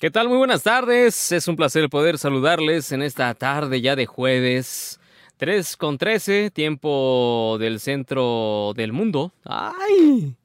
[0.00, 0.30] ¿Qué tal?
[0.30, 1.30] Muy buenas tardes.
[1.30, 4.98] Es un placer poder saludarles en esta tarde ya de jueves.
[5.36, 9.34] 3 con 13, tiempo del centro del mundo.
[9.44, 10.36] ¡Ay!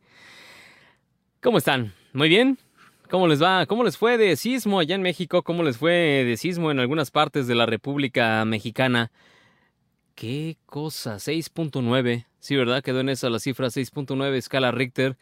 [1.41, 1.93] ¿Cómo están?
[2.11, 2.57] ¿Muy bien?
[3.09, 3.65] ¿Cómo les va?
[3.65, 5.41] ¿Cómo les fue de sismo allá en México?
[5.41, 9.09] ¿Cómo les fue de sismo en algunas partes de la República Mexicana?
[10.15, 11.15] ¿Qué cosa?
[11.15, 12.25] 6.9.
[12.39, 12.83] Sí, ¿verdad?
[12.83, 15.15] Quedó en esa la cifra 6.9 escala Richter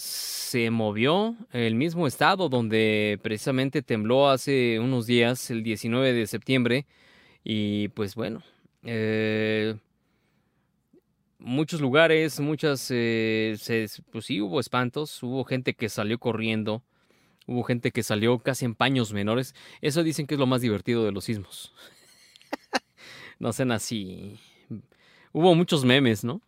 [0.00, 6.86] se movió el mismo estado donde precisamente tembló hace unos días, el 19 de septiembre,
[7.44, 8.42] y pues bueno,
[8.82, 9.76] eh,
[11.38, 13.56] muchos lugares, muchas, eh,
[14.10, 16.82] pues sí, hubo espantos, hubo gente que salió corriendo,
[17.46, 21.04] hubo gente que salió casi en paños menores, eso dicen que es lo más divertido
[21.04, 21.74] de los sismos.
[23.38, 24.40] no sean así.
[25.32, 26.40] Hubo muchos memes, ¿no?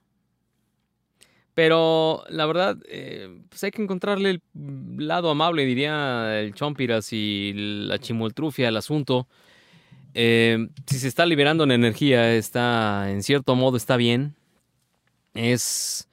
[1.55, 4.43] Pero la verdad, eh, pues hay que encontrarle el
[4.97, 9.29] lado amable, diría el Chompiras y la chimoltrufia al asunto.
[10.15, 14.35] Eh, si se está liberando en energía, está en cierto modo está bien.
[15.35, 16.09] Es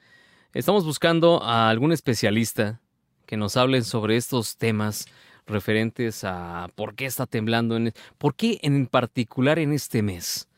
[0.52, 2.80] estamos buscando a algún especialista
[3.26, 5.06] que nos hable sobre estos temas
[5.46, 10.49] referentes a por qué está temblando en por qué en particular en este mes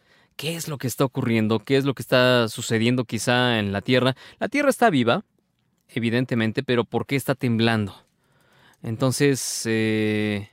[0.43, 3.81] qué es lo que está ocurriendo, qué es lo que está sucediendo quizá en la
[3.81, 4.17] Tierra.
[4.41, 5.25] La Tierra está viva,
[5.89, 7.95] evidentemente, pero ¿por qué está temblando?
[8.83, 10.51] Entonces, eh,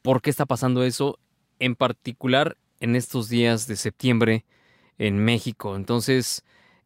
[0.00, 1.18] ¿por qué está pasando eso?
[1.58, 4.46] En particular en estos días de septiembre
[4.96, 5.76] en México.
[5.76, 6.42] Entonces,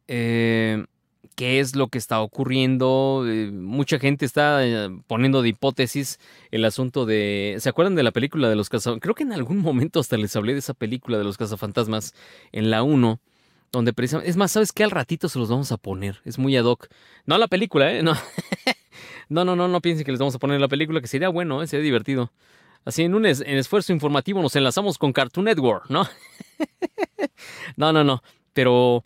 [0.09, 0.85] eh,
[1.39, 3.23] qué es lo que está ocurriendo.
[3.25, 6.19] Eh, mucha gente está eh, poniendo de hipótesis
[6.51, 7.55] el asunto de...
[7.59, 9.01] ¿Se acuerdan de la película de los cazafantasmas?
[9.01, 12.13] Creo que en algún momento hasta les hablé de esa película de los cazafantasmas
[12.51, 13.21] en la 1.
[13.71, 14.29] Donde precisamente...
[14.29, 14.83] Es más, ¿sabes qué?
[14.83, 16.19] Al ratito se los vamos a poner.
[16.25, 16.89] Es muy ad hoc.
[17.25, 18.03] No la película, ¿eh?
[19.29, 19.45] No.
[19.45, 21.67] no, no, no, piensen que les vamos a poner la película, que sería bueno, ¿eh?
[21.67, 22.33] sería divertido.
[22.83, 26.05] Así en un en esfuerzo informativo nos enlazamos con Cartoon Network, ¿no?
[27.77, 28.23] no, no, no.
[28.53, 29.05] Pero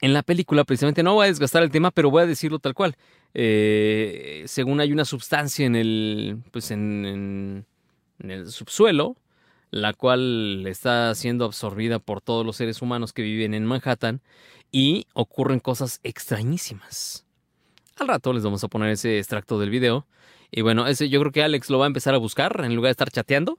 [0.00, 2.74] en la película, precisamente, no voy a desgastar el tema, pero voy a decirlo tal
[2.74, 2.96] cual.
[3.32, 7.66] Eh, según hay una sustancia en el, pues en,
[8.20, 9.16] el subsuelo,
[9.70, 14.20] la cual está siendo absorbida por todos los seres humanos que viven en Manhattan
[14.70, 17.26] y ocurren cosas extrañísimas.
[17.96, 20.06] Al rato les vamos a poner ese extracto del video.
[20.50, 22.88] Y bueno, ese yo creo que Alex lo va a empezar a buscar en lugar
[22.88, 23.58] de estar chateando.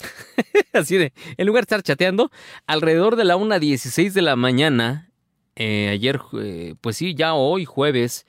[0.72, 2.30] Así de, en lugar de estar chateando,
[2.66, 5.11] alrededor de la 1.16 de la mañana,
[5.56, 8.26] eh, ayer, eh, pues sí, ya hoy jueves,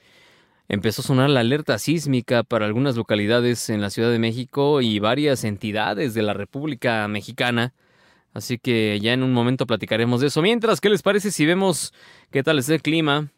[0.67, 4.99] empezó a sonar la alerta sísmica para algunas localidades en la Ciudad de México y
[4.99, 7.73] varias entidades de la República Mexicana.
[8.33, 10.41] Así que ya en un momento platicaremos de eso.
[10.41, 11.93] Mientras, ¿qué les parece si vemos
[12.31, 13.29] qué tal es el clima?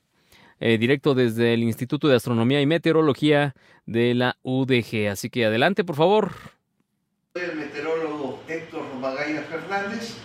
[0.62, 3.54] Eh, directo desde el Instituto de Astronomía y Meteorología
[3.86, 5.10] de la UDG.
[5.12, 6.32] Así que adelante, por favor.
[7.34, 10.16] Soy el meteorólogo Héctor Magaña Fernández.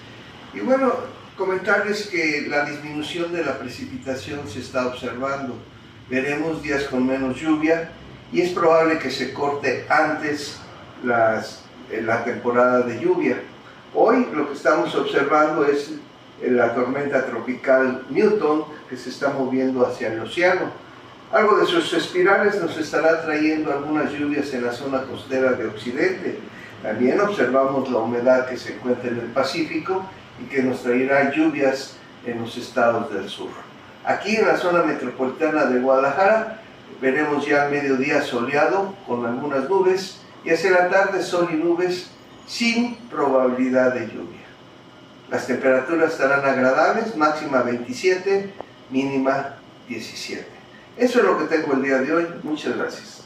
[0.55, 0.95] Y bueno,
[1.41, 5.55] Comentarles que la disminución de la precipitación se está observando.
[6.11, 7.93] Veremos días con menos lluvia
[8.31, 10.59] y es probable que se corte antes
[11.03, 13.41] las, eh, la temporada de lluvia.
[13.95, 15.93] Hoy lo que estamos observando es
[16.43, 20.71] la tormenta tropical Newton que se está moviendo hacia el océano.
[21.33, 26.39] Algo de sus espirales nos estará trayendo algunas lluvias en la zona costera de Occidente.
[26.83, 30.05] También observamos la humedad que se encuentra en el Pacífico
[30.41, 33.51] y que nos traerá lluvias en los estados del sur.
[34.05, 36.61] Aquí en la zona metropolitana de Guadalajara
[37.01, 42.11] veremos ya al mediodía soleado con algunas nubes y hacia la tarde sol y nubes
[42.47, 44.41] sin probabilidad de lluvia.
[45.31, 48.51] Las temperaturas estarán agradables, máxima 27,
[48.91, 49.57] mínima
[49.89, 50.45] 17.
[50.97, 52.27] Eso es lo que tengo el día de hoy.
[52.43, 53.25] Muchas gracias.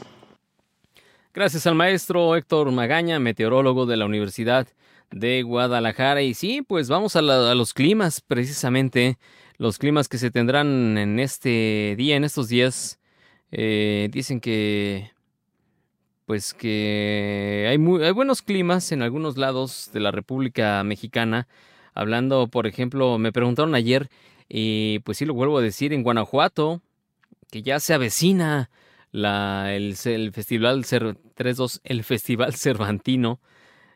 [1.32, 4.68] Gracias al maestro Héctor Magaña, meteorólogo de la Universidad
[5.10, 6.22] de Guadalajara.
[6.22, 9.18] Y sí, pues vamos a, los climas, precisamente.
[9.56, 12.98] Los climas que se tendrán en este día, en estos días.
[13.50, 15.12] Eh, dicen que.
[16.26, 21.48] Pues que hay, muy, hay buenos climas en algunos lados de la República Mexicana.
[21.92, 24.08] Hablando, por ejemplo, me preguntaron ayer,
[24.48, 26.80] y pues sí lo vuelvo a decir, en Guanajuato,
[27.50, 28.70] que ya se avecina
[29.12, 33.38] la, el, el Festival 32, el Festival Cervantino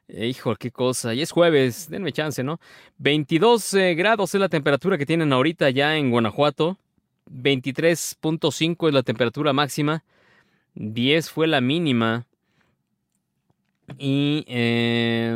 [0.08, 1.12] Hijo, qué cosa.
[1.12, 2.60] Y es jueves, denme chance, ¿no?
[2.98, 6.78] 22 eh, grados es la temperatura que tienen ahorita ya en Guanajuato.
[7.30, 10.04] 23.5 es la temperatura máxima.
[10.74, 12.26] 10 fue la mínima.
[13.98, 14.44] Y.
[14.46, 15.34] Eh,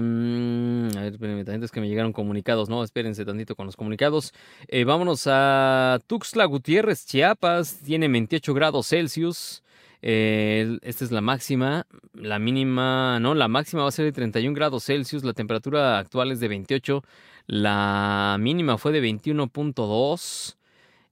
[0.97, 2.83] a ver, espérenme, es que me llegaron comunicados, ¿no?
[2.83, 4.33] Espérense tantito con los comunicados.
[4.69, 7.81] Eh, vámonos a Tuxtla Gutiérrez, Chiapas.
[7.85, 9.63] Tiene 28 grados Celsius.
[10.03, 11.87] Esta es la máxima.
[12.13, 15.23] La mínima, no, la máxima va a ser de 31 grados Celsius.
[15.25, 17.05] La temperatura actual es de 28.
[17.47, 20.57] La mínima fue de 21.2.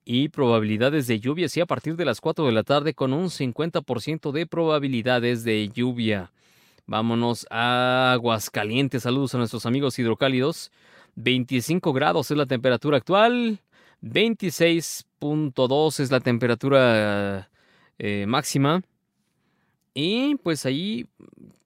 [0.04, 3.31] Y probabilidades de lluvia, sí, a partir de las 4 de la tarde con un
[3.31, 6.32] 50% de probabilidades de lluvia.
[6.86, 9.04] Vámonos a Aguascalientes.
[9.04, 10.72] Saludos a nuestros amigos hidrocálidos.
[11.14, 13.60] 25 grados es la temperatura actual.
[14.02, 17.50] 26.2 es la temperatura
[18.00, 18.82] eh, máxima.
[19.93, 21.06] Y pues ahí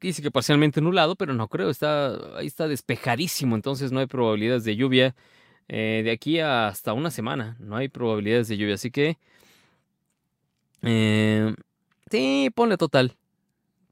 [0.01, 4.65] dice que parcialmente nublado, pero no creo, está, ahí está despejadísimo, entonces no hay probabilidades
[4.65, 5.15] de lluvia
[5.69, 9.19] eh, de aquí hasta una semana, no hay probabilidades de lluvia, así que...
[10.83, 11.55] Eh,
[12.11, 13.17] sí, ponle total,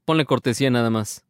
[0.05, 1.23] ponle cortesía nada más.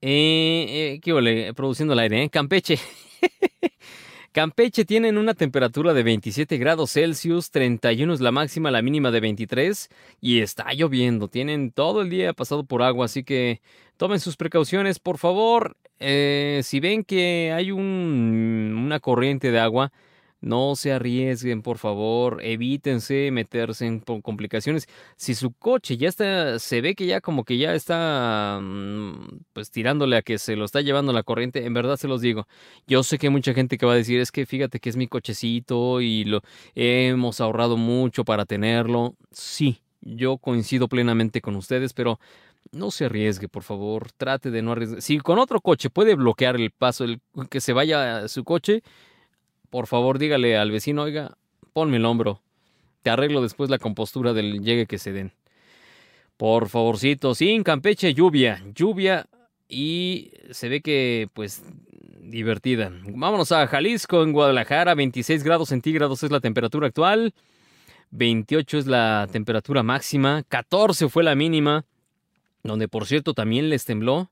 [0.00, 1.54] Eh, ¿Qué vale?
[1.54, 2.30] Produciendo el aire, ¿eh?
[2.30, 2.78] Campeche.
[4.32, 9.20] Campeche tienen una temperatura de 27 grados Celsius, 31 es la máxima, la mínima de
[9.20, 9.90] 23
[10.22, 11.28] y está lloviendo.
[11.28, 13.60] Tienen todo el día pasado por agua, así que
[13.98, 15.76] tomen sus precauciones, por favor.
[15.98, 19.92] Eh, si ven que hay un, una corriente de agua,
[20.42, 24.88] no se arriesguen, por favor, evítense meterse en complicaciones.
[25.16, 29.70] Si su coche ya está, se ve que ya como que ya está, mm, pues
[29.70, 32.48] tirándole a que se lo está llevando la corriente, en verdad se los digo.
[32.88, 34.96] Yo sé que hay mucha gente que va a decir, es que fíjate que es
[34.96, 36.42] mi cochecito y lo
[36.74, 39.14] hemos ahorrado mucho para tenerlo.
[39.30, 42.18] Sí, yo coincido plenamente con ustedes, pero
[42.72, 44.10] no se arriesgue, por favor.
[44.12, 45.02] Trate de no arriesgar.
[45.02, 48.82] Si con otro coche puede bloquear el paso, el que se vaya su coche,
[49.72, 51.38] por favor dígale al vecino, oiga,
[51.72, 52.42] ponme el hombro.
[53.00, 55.32] Te arreglo después la compostura del llegue que se den.
[56.36, 59.26] Por favorcito, sin Campeche, lluvia, lluvia
[59.70, 61.62] y se ve que pues
[62.20, 62.92] divertida.
[63.14, 67.32] Vámonos a Jalisco, en Guadalajara, 26 grados centígrados es la temperatura actual,
[68.10, 71.86] 28 es la temperatura máxima, 14 fue la mínima,
[72.62, 74.30] donde por cierto también les tembló.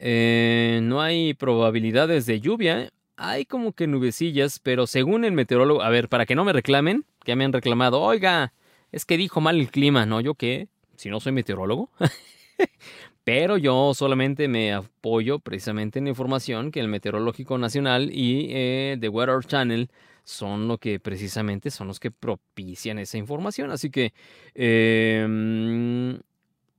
[0.00, 5.90] Eh, no hay probabilidades de lluvia, hay como que nubecillas, pero según el meteorólogo, a
[5.90, 8.52] ver, para que no me reclamen, que me han reclamado, oiga,
[8.92, 10.20] es que dijo mal el clima, ¿no?
[10.20, 10.68] ¿Yo qué?
[10.96, 11.90] Si no soy meteorólogo.
[13.24, 18.96] pero yo solamente me apoyo precisamente en la información que el Meteorológico Nacional y eh,
[19.00, 19.90] The Weather Channel
[20.22, 23.72] son lo que precisamente son los que propician esa información.
[23.72, 24.12] Así que
[24.54, 26.18] eh,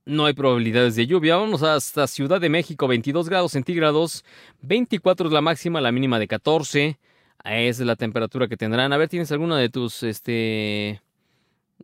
[0.08, 1.36] no hay probabilidades de lluvia.
[1.36, 4.24] Vamos hasta Ciudad de México, 22 grados centígrados,
[4.62, 6.98] 24 es la máxima, la mínima de 14.
[7.44, 8.92] Esa es la temperatura que tendrán.
[8.92, 11.02] A ver, ¿tienes alguna de tus, este,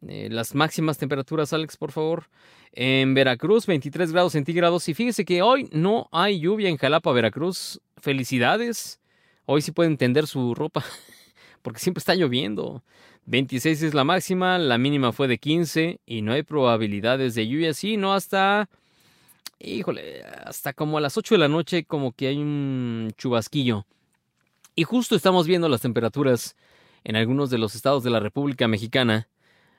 [0.09, 2.25] eh, las máximas temperaturas, Alex, por favor?
[2.73, 4.89] En Veracruz, 23 grados centígrados.
[4.89, 7.81] Y fíjese que hoy no hay lluvia en Jalapa, Veracruz.
[7.99, 9.01] Felicidades.
[9.45, 10.83] Hoy sí pueden tender su ropa,
[11.63, 12.83] porque siempre está lloviendo.
[13.27, 17.73] 26 es la máxima, la mínima fue de 15 y no hay probabilidades de lluvia,
[17.73, 18.69] sí, no hasta,
[19.59, 23.87] híjole, hasta como a las 8 de la noche como que hay un chubasquillo.
[24.75, 26.57] Y justo estamos viendo las temperaturas
[27.05, 29.29] en algunos de los estados de la República Mexicana.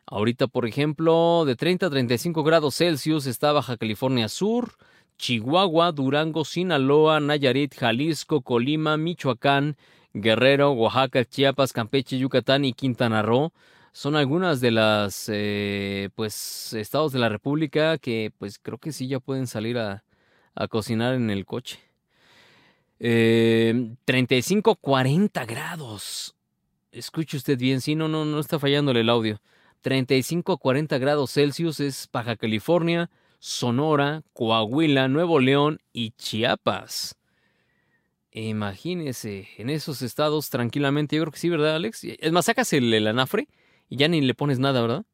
[0.07, 4.73] Ahorita, por ejemplo, de 30 a 35 grados Celsius está Baja California Sur,
[5.17, 9.77] Chihuahua, Durango, Sinaloa, Nayarit, Jalisco, Colima, Michoacán,
[10.15, 13.51] Guerrero, Oaxaca, Chiapas, Campeche, Yucatán y Quintana Roo
[13.91, 19.07] son algunas de las eh, pues estados de la República que pues creo que sí
[19.07, 20.03] ya pueden salir a,
[20.53, 21.79] a cocinar en el coche.
[22.99, 26.35] Eh, 35, 40 grados.
[26.93, 29.41] Escuche usted bien, sí, no, no, no está fallándole el audio.
[29.81, 37.17] 35 40 grados Celsius es Baja California, Sonora, Coahuila, Nuevo León y Chiapas.
[38.41, 42.03] Imagínese, en esos estados tranquilamente, yo creo que sí, ¿verdad, Alex?
[42.03, 43.47] Es más, sacas el, anafre
[43.89, 45.05] y ya ni le pones nada, ¿verdad?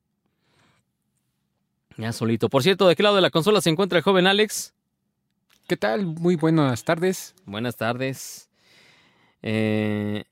[1.98, 2.50] Ya solito.
[2.50, 4.74] Por cierto, ¿de qué lado de la consola se encuentra el joven Alex?
[5.68, 6.08] ¿Qué tal?
[6.08, 7.36] Muy buenas tardes.
[7.46, 8.50] Buenas tardes.
[9.44, 10.24] Eh,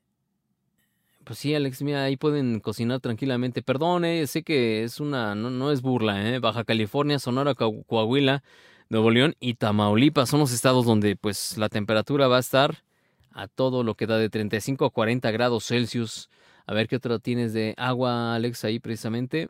[1.26, 3.62] pues sí, Alex, mira, ahí pueden cocinar tranquilamente.
[3.62, 6.40] Perdone, sé que es una, no, no es burla, ¿eh?
[6.40, 8.42] Baja California, Sonora, Coahuila,
[8.90, 12.84] Nuevo León y Tamaulipas son los estados donde pues la temperatura va a estar
[13.32, 16.30] a todo lo que da de 35 a 40 grados Celsius.
[16.66, 19.48] A ver qué otro tienes de agua, Alex, ahí precisamente.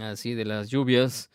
[0.00, 1.30] Así de las lluvias.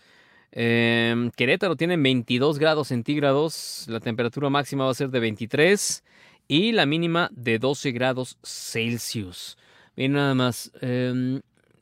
[0.51, 3.86] Em, Querétaro tiene 22 grados centígrados.
[3.88, 6.03] La temperatura máxima va a ser de 23
[6.48, 9.57] y la mínima de 12 grados Celsius.
[9.95, 10.71] Bien, nada más.
[10.81, 11.41] Em,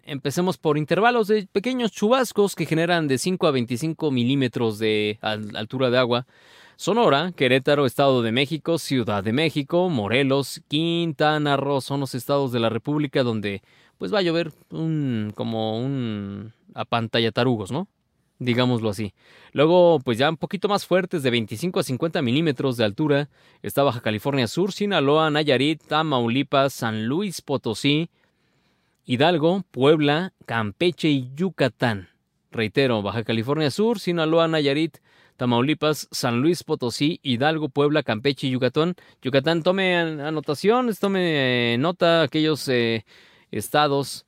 [0.09, 5.91] Empecemos por intervalos de pequeños chubascos que generan de 5 a 25 milímetros de altura
[5.91, 6.25] de agua.
[6.77, 12.59] Sonora, Querétaro, Estado de México, Ciudad de México, Morelos, Quintana Roo son los estados de
[12.59, 13.61] la República donde
[13.99, 16.85] pues va a llover un como un a
[17.31, 17.87] tarugos, ¿no?
[18.39, 19.13] digámoslo así.
[19.51, 23.29] Luego, pues ya un poquito más fuertes, de 25 a 50 milímetros de altura,
[23.61, 28.09] está Baja California Sur, Sinaloa, Nayarit, Tamaulipas, San Luis Potosí,
[29.11, 32.09] Hidalgo, Puebla, Campeche y Yucatán.
[32.51, 34.99] Reitero, Baja California Sur, Sinaloa, Nayarit,
[35.35, 38.93] Tamaulipas, San Luis Potosí, Hidalgo, Puebla, Campeche y Yucatán.
[39.23, 43.03] Yucatán, tome anotaciones, tome eh, nota aquellos eh,
[43.49, 44.27] estados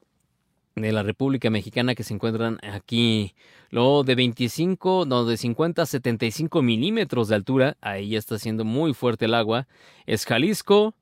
[0.76, 3.36] de la República Mexicana que se encuentran aquí.
[3.70, 8.66] Luego de 25, no, de 50 a 75 milímetros de altura, ahí ya está siendo
[8.66, 9.68] muy fuerte el agua.
[10.08, 10.96] Es Jalisco,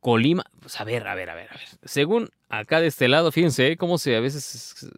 [0.00, 0.44] Colima.
[0.60, 1.68] Pues a ver, a ver, a ver, a ver.
[1.84, 4.90] Según acá de este lado, fíjense cómo se a veces.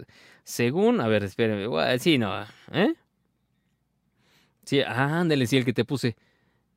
[0.45, 1.99] Según, a ver, espérenme.
[1.99, 2.43] Sí, no.
[2.73, 2.95] ¿Eh?
[4.65, 6.17] Sí, ándale, sí, el que te puse.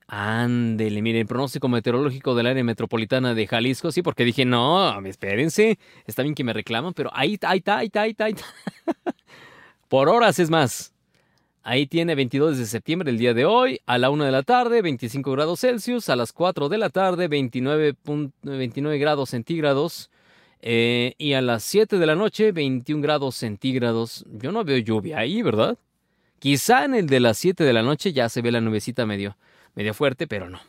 [0.07, 3.91] Ándele, miren, pronóstico meteorológico del área metropolitana de Jalisco.
[3.91, 7.77] Sí, porque dije, no, espérense, está bien que me reclaman, pero ahí está, ahí está,
[7.77, 8.45] ahí está, ahí está.
[9.87, 10.94] Por horas es más.
[11.67, 14.83] Ahí tiene 22 de septiembre el día de hoy, a la 1 de la tarde,
[14.83, 17.95] 25 grados Celsius, a las 4 de la tarde, 29,
[18.43, 20.11] 29 grados centígrados,
[20.61, 24.25] eh, y a las 7 de la noche, 21 grados centígrados.
[24.31, 25.75] Yo no veo lluvia ahí, ¿verdad?
[26.37, 29.35] Quizá en el de las 7 de la noche ya se ve la nubecita medio
[29.73, 30.59] medio fuerte, pero no.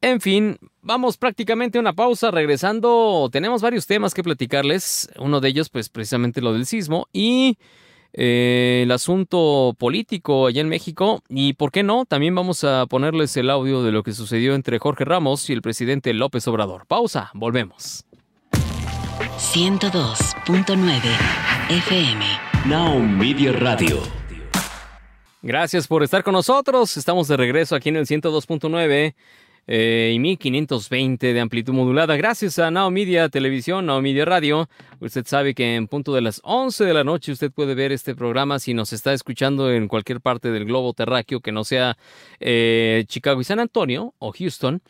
[0.00, 2.30] En fin, vamos prácticamente a una pausa.
[2.30, 5.10] Regresando, tenemos varios temas que platicarles.
[5.18, 7.58] Uno de ellos, pues precisamente lo del sismo y
[8.16, 11.22] eh, el asunto político allá en México.
[11.28, 14.78] Y por qué no, también vamos a ponerles el audio de lo que sucedió entre
[14.78, 16.86] Jorge Ramos y el presidente López Obrador.
[16.86, 18.04] Pausa, volvemos.
[19.38, 21.00] 102.9
[21.68, 22.24] FM.
[22.66, 24.00] Now Media Radio.
[25.42, 26.96] Gracias por estar con nosotros.
[26.96, 29.14] Estamos de regreso aquí en el 102.9
[29.66, 32.16] eh, y 1520 de amplitud modulada.
[32.16, 34.68] Gracias a Now Media Televisión, Now Media Radio.
[35.00, 38.14] Usted sabe que en punto de las 11 de la noche usted puede ver este
[38.14, 41.96] programa si nos está escuchando en cualquier parte del globo terráqueo que no sea
[42.40, 44.82] eh, Chicago y San Antonio o Houston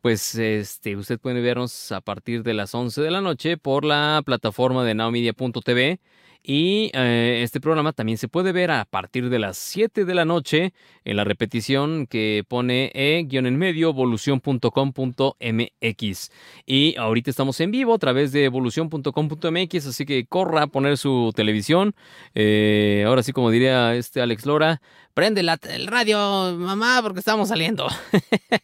[0.00, 4.22] pues este, usted puede vernos a partir de las 11 de la noche por la
[4.24, 6.00] plataforma de nowmedia.tv
[6.42, 10.24] y eh, este programa también se puede ver a partir de las 7 de la
[10.24, 10.72] noche
[11.04, 16.30] en la repetición que pone e-en medio evolución.com.mx.
[16.64, 21.32] Y ahorita estamos en vivo a través de evolución.com.mx, así que corra a poner su
[21.34, 21.94] televisión.
[22.34, 24.80] Eh, ahora sí, como diría este Alex Lora,
[25.14, 27.88] prende la, el radio, mamá, porque estamos saliendo.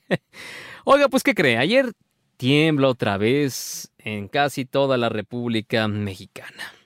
[0.85, 1.59] Oiga, pues, ¿qué cree?
[1.59, 1.93] Ayer
[2.37, 6.84] tiembla otra vez en casi toda la República Mexicana.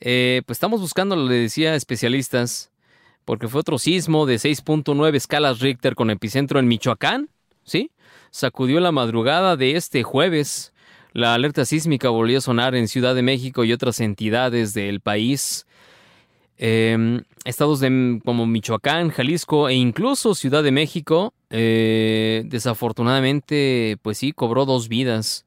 [0.00, 2.70] Eh, pues estamos buscando, le decía especialistas,
[3.24, 7.28] porque fue otro sismo de 6.9 escalas Richter con epicentro en Michoacán,
[7.64, 7.90] ¿sí?
[8.30, 10.72] Sacudió la madrugada de este jueves.
[11.12, 15.66] La alerta sísmica volvió a sonar en Ciudad de México y otras entidades del país.
[16.56, 17.80] Em, estados
[18.24, 25.46] como Michoacán, Jalisco e incluso Ciudad de México, eh, desafortunadamente, pues sí, cobró dos vidas.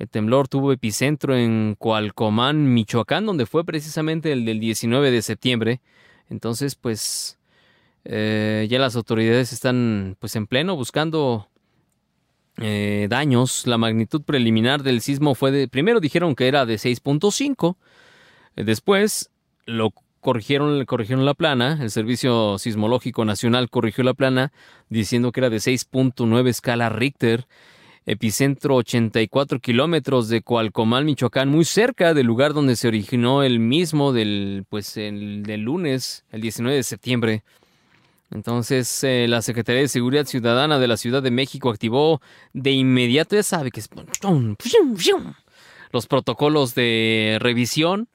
[0.00, 5.82] El temblor tuvo epicentro en Cualcomán, Michoacán, donde fue precisamente el del 19 de septiembre.
[6.30, 7.38] Entonces, pues
[8.06, 11.50] eh, ya las autoridades están pues en pleno buscando
[12.56, 13.66] eh, daños.
[13.66, 17.76] La magnitud preliminar del sismo fue de, primero dijeron que era de 6.5,
[18.56, 19.30] eh, después
[19.66, 19.92] lo
[20.22, 24.50] corrigieron, corrigieron la plana, el Servicio Sismológico Nacional corrigió la plana
[24.88, 27.46] diciendo que era de 6.9 escala Richter
[28.06, 34.12] epicentro 84 kilómetros de Coalcomal, Michoacán, muy cerca del lugar donde se originó el mismo
[34.12, 37.44] del, pues, el, del lunes, el 19 de septiembre.
[38.30, 42.20] Entonces, eh, la Secretaría de Seguridad Ciudadana de la Ciudad de México activó
[42.52, 43.88] de inmediato, ya sabe que es
[45.92, 48.08] los protocolos de revisión.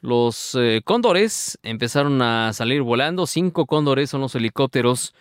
[0.00, 3.26] Los eh, cóndores empezaron a salir volando.
[3.26, 5.14] Cinco cóndores son los helicópteros.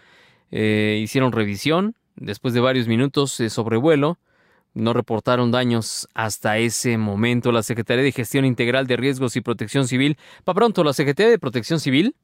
[0.52, 4.18] Eh, hicieron revisión Después de varios minutos de sobrevuelo,
[4.74, 7.52] no reportaron daños hasta ese momento.
[7.52, 11.40] La Secretaría de Gestión Integral de Riesgos y Protección Civil, para pronto, la Secretaría de
[11.40, 12.16] Protección Civil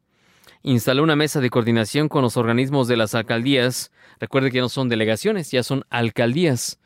[0.63, 3.91] instaló una mesa de coordinación con los organismos de las alcaldías.
[4.19, 6.79] Recuerde que no son delegaciones, ya son alcaldías.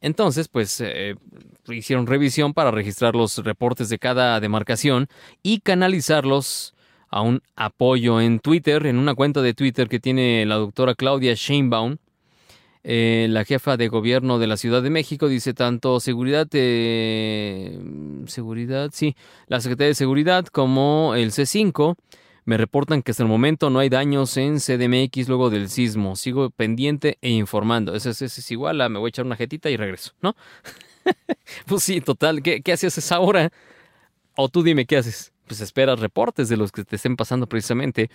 [0.00, 1.16] Entonces, pues eh,
[1.68, 5.08] hicieron revisión para registrar los reportes de cada demarcación
[5.42, 6.74] y canalizarlos
[7.10, 11.34] a un apoyo en Twitter, en una cuenta de Twitter que tiene la doctora Claudia
[11.34, 11.98] Sheinbaum
[12.84, 17.78] eh, la jefa de gobierno de la Ciudad de México dice tanto seguridad, eh,
[18.26, 21.96] seguridad, sí, la Secretaría de Seguridad como el C5
[22.44, 26.14] me reportan que hasta el momento no hay daños en CDMX luego del sismo.
[26.14, 27.94] Sigo pendiente e informando.
[27.94, 30.36] Eso, es igual a me voy a echar una jetita y regreso, ¿no?
[31.66, 32.42] pues sí, total.
[32.42, 33.50] ¿Qué, qué haces esa hora?
[34.36, 35.32] O tú dime, ¿qué haces?
[35.46, 38.10] pues esperas reportes de los que te estén pasando precisamente.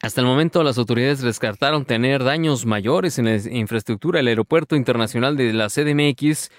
[0.00, 4.20] Hasta el momento las autoridades descartaron tener daños mayores en la infraestructura.
[4.20, 6.52] El Aeropuerto Internacional de la CDMX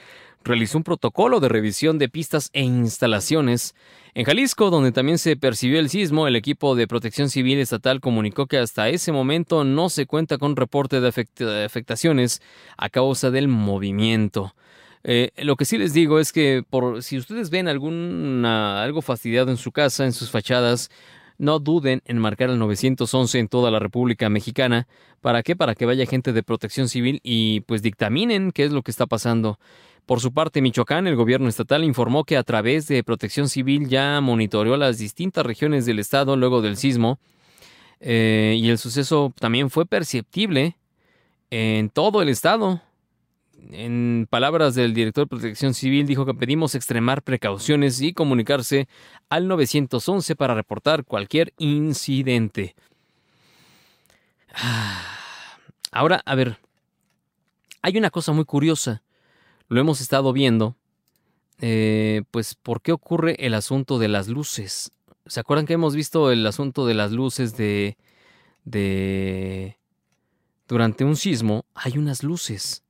[0.43, 3.75] realizó un protocolo de revisión de pistas e instalaciones.
[4.13, 8.46] En Jalisco, donde también se percibió el sismo, el equipo de protección civil estatal comunicó
[8.46, 12.41] que hasta ese momento no se cuenta con reporte de, afectaciones
[12.77, 14.53] a causa del movimiento.
[15.05, 19.55] Eh, lo que sí les digo es que por si ustedes ven algo fastidiado en
[19.55, 20.89] su casa, en sus fachadas,
[21.39, 24.88] no duden en marcar el 911 en toda la República Mexicana.
[25.22, 25.55] ¿Para qué?
[25.55, 29.08] Para que vaya gente de protección civil y pues dictaminen qué es lo que está
[29.08, 29.58] pasando.
[30.05, 34.19] Por su parte, Michoacán, el gobierno estatal informó que a través de Protección Civil ya
[34.22, 37.19] monitoreó las distintas regiones del estado luego del sismo
[38.00, 40.77] eh, y el suceso también fue perceptible
[41.51, 42.81] en todo el estado.
[43.72, 48.88] En palabras del director de Protección Civil, dijo que pedimos extremar precauciones y comunicarse
[49.30, 52.75] al 911 para reportar cualquier incidente.
[55.92, 56.58] Ahora, a ver,
[57.82, 59.01] hay una cosa muy curiosa
[59.70, 60.75] lo hemos estado viendo,
[61.62, 64.92] eh, pues, ¿por qué ocurre el asunto de las luces?
[65.28, 67.96] ¿Se acuerdan que hemos visto el asunto de las luces de...
[68.66, 69.78] de...
[70.68, 72.84] Durante un sismo hay unas luces.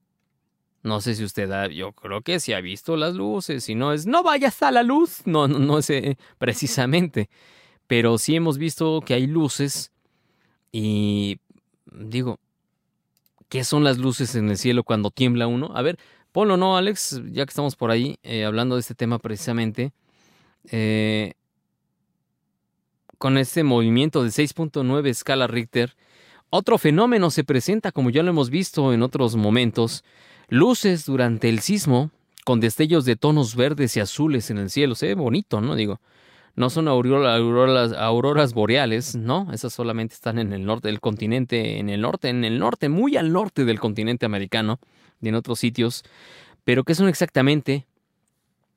[0.89, 3.93] No sé si usted ha, yo creo que sí ha visto las luces, si no
[3.93, 7.29] es, no vayas a la luz, no, no, no sé precisamente,
[7.86, 9.91] pero sí hemos visto que hay luces
[10.72, 11.39] y
[11.91, 12.39] digo,
[13.50, 15.69] ¿qué son las luces en el cielo cuando tiembla uno?
[15.75, 16.00] A ver,
[16.31, 17.22] Polo, ¿no, Alex?
[17.25, 19.93] Ya que estamos por ahí eh, hablando de este tema precisamente,
[20.72, 21.34] eh,
[23.19, 25.96] con este movimiento de 6.9 escala Richter,
[26.50, 30.03] otro fenómeno se presenta, como ya lo hemos visto en otros momentos,
[30.50, 32.12] luces durante el sismo
[32.46, 34.96] con destellos de tonos verdes y azules en el cielo.
[34.96, 35.75] Se ve bonito, ¿no?
[35.75, 36.00] Digo,
[36.56, 39.48] no son auroras, auroras, boreales, ¿no?
[39.53, 43.18] Esas solamente están en el norte del continente, en el norte, en el norte, muy
[43.18, 44.79] al norte del continente americano
[45.22, 46.03] y en otros sitios.
[46.64, 47.85] Pero ¿qué son exactamente?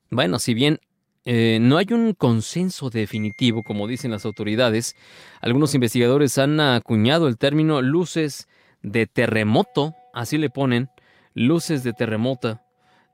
[0.09, 0.79] Bueno, si bien
[1.25, 4.95] eh, no hay un consenso definitivo, como dicen las autoridades,
[5.41, 8.47] algunos investigadores han acuñado el término luces
[8.81, 10.89] de terremoto, así le ponen,
[11.33, 12.59] luces de terremoto.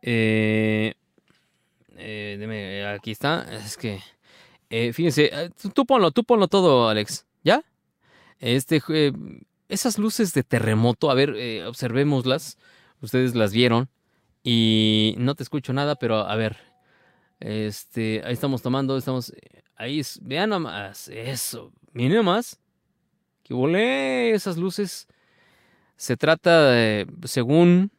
[0.02, 0.94] Eh,
[1.98, 4.02] eh, aquí está, es que,
[4.94, 5.32] fíjense,
[5.74, 7.64] tú ponlo, tú ponlo todo, Alex, ¿ya?
[8.40, 8.82] Este,
[9.68, 12.58] esas luces de terremoto, a ver, observémoslas
[13.02, 13.90] ustedes las vieron
[14.44, 16.58] y no te escucho nada, pero a ver,
[17.40, 19.34] este, ahí estamos tomando, estamos,
[19.76, 22.60] ahí, vean nomás, eso, miren nomás,
[23.44, 25.08] que volé esas luces.
[25.96, 27.92] Se trata, de, según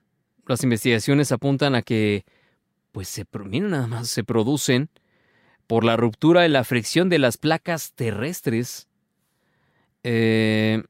[0.51, 2.25] las investigaciones apuntan a que,
[2.93, 4.89] pues se, miren nada más, se producen
[5.67, 8.89] por la ruptura de la fricción de las placas terrestres.
[10.03, 10.83] Eh,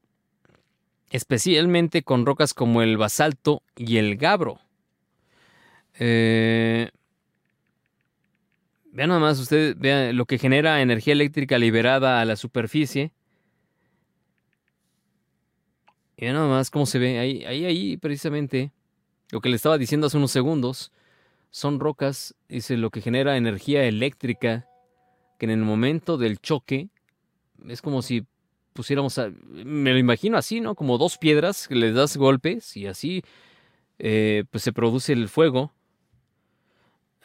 [1.11, 4.59] especialmente con rocas como el basalto y el gabro.
[5.99, 6.89] Eh,
[8.91, 13.11] vean nada más, ustedes vean lo que genera energía eléctrica liberada a la superficie.
[16.15, 18.71] Y vean nada más cómo se ve ahí, ahí, ahí, precisamente.
[19.31, 20.91] Lo que le estaba diciendo hace unos segundos.
[21.49, 24.67] Son rocas, dice, lo que genera energía eléctrica.
[25.39, 26.89] Que en el momento del choque
[27.67, 28.25] es como si
[28.73, 30.75] pusiéramos, me lo imagino así, ¿no?
[30.75, 33.23] Como dos piedras que le das golpes y así
[33.99, 35.71] eh, pues se produce el fuego.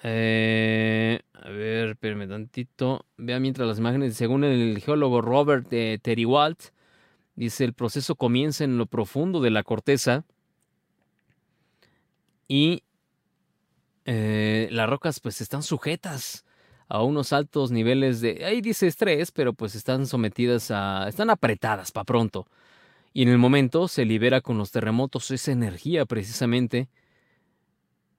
[0.03, 3.05] Eh, a ver, espérame tantito.
[3.17, 6.61] Vea mientras las imágenes, según el geólogo Robert eh, Teriwalt,
[7.35, 10.25] dice el proceso comienza en lo profundo de la corteza
[12.49, 12.83] y
[14.05, 16.45] las rocas pues están sujetas
[16.89, 21.91] a unos altos niveles de, ahí dice estrés, pero pues están sometidas a, están apretadas
[21.91, 22.47] para pronto.
[23.13, 26.89] Y en el momento se libera con los terremotos esa energía precisamente.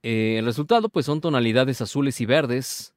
[0.04, 2.94] Eh, el resultado pues son tonalidades azules y verdes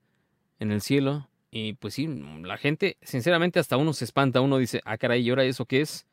[0.58, 1.28] en el cielo.
[1.52, 2.06] Y pues sí,
[2.42, 5.80] la gente, sinceramente hasta uno se espanta, uno dice, ah caray, ¿y ahora eso qué
[5.82, 6.06] es?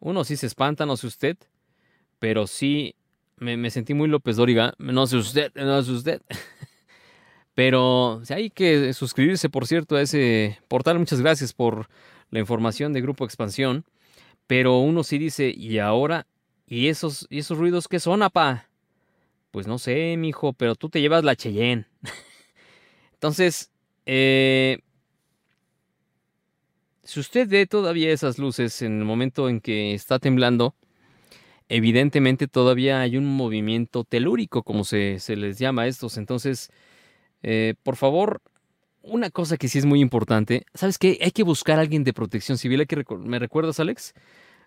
[0.00, 1.36] Uno sí se espanta, no sé usted,
[2.18, 2.94] pero sí
[3.36, 6.22] me, sentí muy López Dóriga, no sé usted, no sé usted.
[7.54, 10.98] Pero hay que suscribirse, por cierto, a ese portal.
[10.98, 11.88] Muchas gracias por
[12.30, 13.84] la información de Grupo Expansión.
[14.46, 16.26] Pero uno sí dice, ¿y ahora?
[16.66, 18.68] ¿Y esos, y esos ruidos qué son, apa?
[19.50, 21.86] Pues no sé, mijo, pero tú te llevas la Cheyenne.
[23.12, 23.70] Entonces,
[24.04, 24.80] eh,
[27.04, 30.74] si usted ve todavía esas luces en el momento en que está temblando,
[31.68, 36.16] evidentemente todavía hay un movimiento telúrico, como se, se les llama a estos.
[36.16, 36.70] Entonces,
[37.42, 38.42] eh, por favor,
[39.02, 41.18] una cosa que sí es muy importante, ¿sabes qué?
[41.22, 42.86] Hay que buscar a alguien de protección civil.
[43.20, 44.14] ¿Me recuerdas, Alex?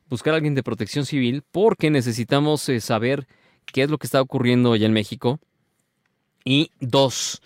[0.10, 3.28] Buscar a alguien de protección civil porque necesitamos eh, saber
[3.66, 5.40] qué es lo que está ocurriendo allá en México.
[6.46, 7.42] Y dos,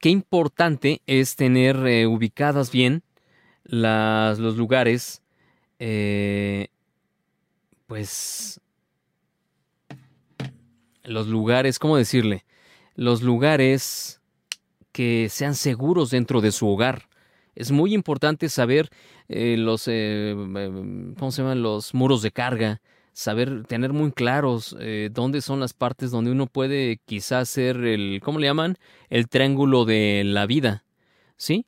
[0.00, 3.02] qué importante es tener eh, ubicadas bien
[3.64, 5.22] los lugares,
[5.78, 6.68] eh,
[7.86, 8.60] pues,
[11.08, 12.44] los lugares, ¿cómo decirle?
[12.94, 14.20] Los lugares
[14.92, 17.08] que sean seguros dentro de su hogar.
[17.54, 18.88] Es muy importante saber
[19.28, 21.62] eh, los, eh, eh, ¿cómo se llaman?
[21.62, 22.80] Los muros de carga,
[23.12, 28.20] saber, tener muy claros eh, dónde son las partes donde uno puede quizás hacer el,
[28.22, 28.76] ¿cómo le llaman?
[29.08, 30.84] El triángulo de la vida,
[31.36, 31.66] ¿sí?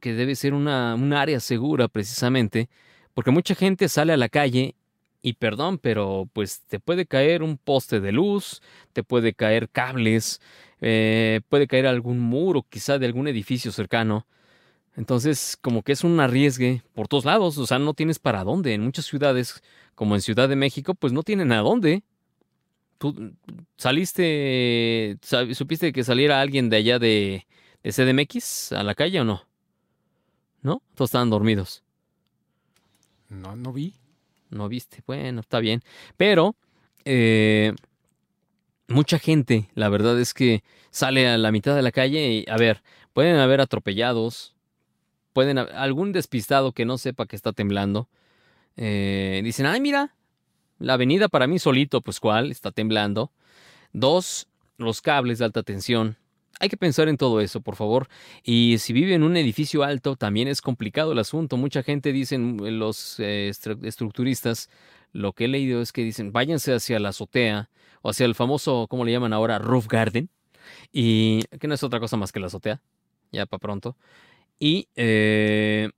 [0.00, 2.68] Que debe ser una, un área segura precisamente,
[3.14, 4.74] porque mucha gente sale a la calle
[5.22, 10.40] y perdón, pero pues te puede caer un poste de luz, te puede caer cables,
[10.80, 14.26] eh, puede caer algún muro quizá de algún edificio cercano.
[14.96, 18.74] Entonces, como que es un arriesgue por todos lados, o sea, no tienes para dónde.
[18.74, 19.62] En muchas ciudades,
[19.94, 22.02] como en Ciudad de México, pues no tienen a dónde.
[22.98, 23.32] ¿Tú
[23.76, 27.46] saliste, sab- supiste que saliera alguien de allá de,
[27.84, 29.44] de CDMX a la calle o no?
[30.62, 30.82] ¿No?
[30.96, 31.84] Todos estaban dormidos.
[33.28, 33.94] No, no vi.
[34.50, 35.02] No viste.
[35.06, 35.82] Bueno, está bien.
[36.16, 36.56] Pero
[37.04, 37.74] eh,
[38.88, 42.56] mucha gente, la verdad es que sale a la mitad de la calle y, a
[42.56, 42.82] ver,
[43.12, 44.54] pueden haber atropellados,
[45.32, 48.08] pueden algún despistado que no sepa que está temblando.
[48.76, 50.14] Eh, dicen, ay, mira,
[50.78, 53.32] la avenida para mí solito, pues cuál, está temblando.
[53.92, 56.16] Dos, los cables de alta tensión.
[56.60, 58.08] Hay que pensar en todo eso, por favor.
[58.42, 61.56] Y si vive en un edificio alto, también es complicado el asunto.
[61.56, 64.68] Mucha gente dicen, los eh, estru- estructuristas,
[65.12, 67.70] lo que he leído es que dicen, váyanse hacia la azotea
[68.02, 69.58] o hacia el famoso, ¿cómo le llaman ahora?
[69.58, 70.28] Roof garden.
[70.92, 72.82] Y que no es otra cosa más que la azotea,
[73.32, 73.96] ya para pronto.
[74.58, 75.90] Y eh,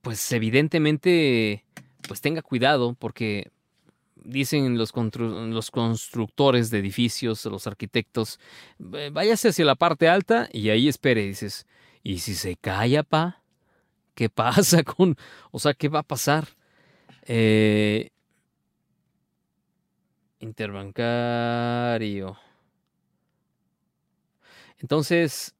[0.00, 1.64] pues evidentemente,
[2.06, 3.50] pues tenga cuidado porque
[4.26, 8.40] dicen los, los constructores de edificios, los arquitectos,
[8.78, 11.66] "Ve- váyase hacia la parte alta y ahí espere, dices,
[12.02, 13.42] ¿y si se cae, pa?
[14.14, 15.16] ¿Qué pasa con,
[15.52, 16.48] o sea, qué va a pasar?
[17.26, 18.10] Eh,
[20.40, 22.36] interbancario.
[24.78, 25.54] Entonces,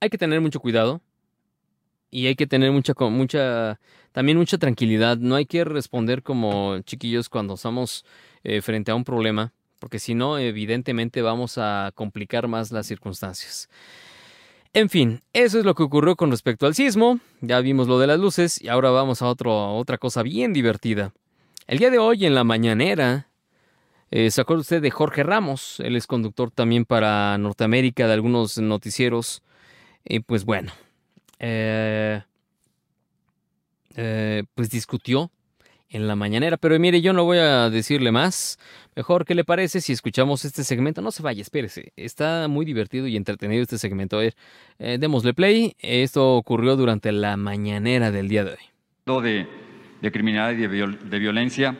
[0.00, 1.00] hay que tener mucho cuidado
[2.10, 3.78] y hay que tener mucha,
[4.18, 5.16] también mucha tranquilidad.
[5.18, 8.04] No hay que responder como chiquillos cuando estamos
[8.42, 13.68] eh, frente a un problema, porque si no, evidentemente vamos a complicar más las circunstancias.
[14.72, 17.20] En fin, eso es lo que ocurrió con respecto al sismo.
[17.42, 21.12] Ya vimos lo de las luces y ahora vamos a, otra cosa bien divertida.
[21.68, 23.28] El día de hoy en la mañanera,
[24.10, 25.78] eh, ¿se acuerda usted de Jorge Ramos?
[25.78, 29.44] Él es conductor también para Norteamérica de algunos noticieros.
[30.04, 30.72] Y pues bueno,
[31.38, 32.22] eh,
[33.96, 35.30] eh, pues discutió
[35.90, 36.56] en la mañanera.
[36.58, 38.58] Pero mire, yo no voy a decirle más.
[38.94, 41.00] Mejor, ¿qué le parece si escuchamos este segmento?
[41.00, 41.92] No se vaya, espérese.
[41.96, 44.16] Está muy divertido y entretenido este segmento.
[44.16, 44.34] A ver,
[44.78, 45.74] eh, démosle play.
[45.78, 49.22] Esto ocurrió durante la mañanera del día de hoy.
[49.22, 49.46] de,
[50.02, 51.78] de criminalidad y de, viol- de violencia,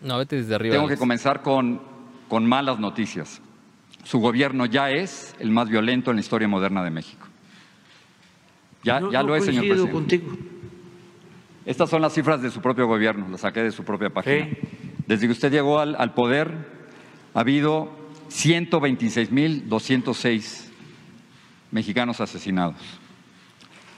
[0.00, 0.74] No, vete desde arriba.
[0.76, 1.82] tengo que comenzar con,
[2.28, 3.42] con malas noticias.
[4.04, 7.26] Su gobierno ya es el más violento en la historia moderna de México.
[8.84, 9.92] Ya, No- ya no lo es, señor presidente.
[9.92, 10.36] contigo.
[11.66, 14.46] Estas son las cifras de su propio gobierno, las saqué de su propia página.
[14.46, 14.56] Sí.
[15.08, 16.54] Desde que usted llegó al, al poder,
[17.34, 17.90] ha habido
[18.30, 20.68] 126.206
[21.72, 22.76] mexicanos asesinados,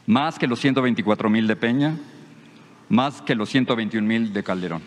[0.07, 1.99] más que los 124.000 de Peña,
[2.89, 4.81] más que los 121.000 de Calderón.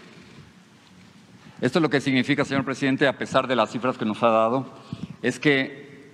[1.61, 4.73] Esto lo que significa, señor presidente, a pesar de las cifras que nos ha dado,
[5.21, 6.09] es que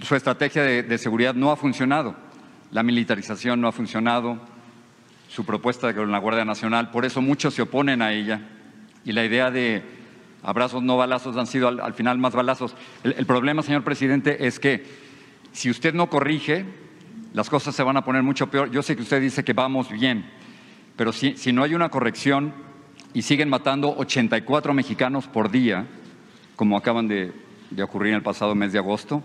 [0.00, 2.16] su estrategia de, de seguridad no ha funcionado.
[2.70, 4.53] La militarización no ha funcionado,
[5.34, 8.40] su propuesta con la Guardia Nacional, por eso muchos se oponen a ella.
[9.04, 9.82] Y la idea de
[10.44, 12.76] abrazos no balazos han sido al, al final más balazos.
[13.02, 14.86] El, problema, señor presidente, es que
[15.50, 16.64] si usted no corrige,
[17.32, 18.70] las cosas se van a poner mucho peor.
[18.70, 20.24] Yo sé que usted dice que vamos bien,
[20.94, 22.54] pero si, si no hay una corrección
[23.12, 25.84] y siguen matando 84 mexicanos por día,
[26.54, 27.32] como acaban de,
[27.70, 29.24] de ocurrir el pasado mes de agosto,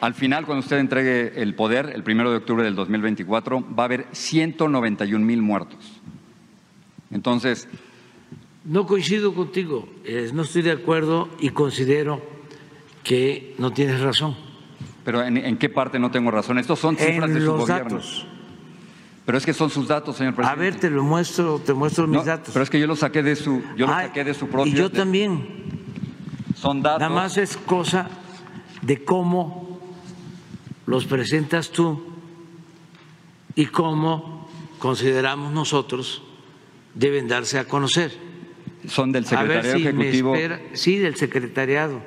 [0.00, 3.86] al final, cuando usted entregue el poder, el primero de octubre del 2024, va a
[3.86, 6.00] haber 191 mil muertos.
[7.10, 7.68] Entonces,
[8.64, 12.22] No coincido contigo, eh, no estoy de acuerdo y considero
[13.02, 14.36] que no tienes razón.
[15.02, 16.58] ¿pero en, en qué parte no tengo razón?
[16.58, 17.90] Estos son cifras En de su los gobierno.
[17.96, 18.26] datos.
[19.24, 20.62] Pero es que son sus datos, señor A presidente.
[20.62, 22.52] ver, te lo muestro, te muestro mis No, datos.
[22.52, 24.72] Pero es que yo los saqué de su, yo los saqué de su propio.
[24.72, 25.46] Y yo de- también.
[26.54, 27.00] Son datos.
[27.00, 28.08] Nada más es cosa
[28.82, 29.69] de cómo
[30.90, 32.02] los presentas tú
[33.54, 34.48] y cómo
[34.78, 36.22] consideramos nosotros
[36.94, 38.12] deben darse a conocer.
[38.86, 40.34] Son del secretariado si me ejecutivo
[40.72, 42.02] Sí, del secretariado.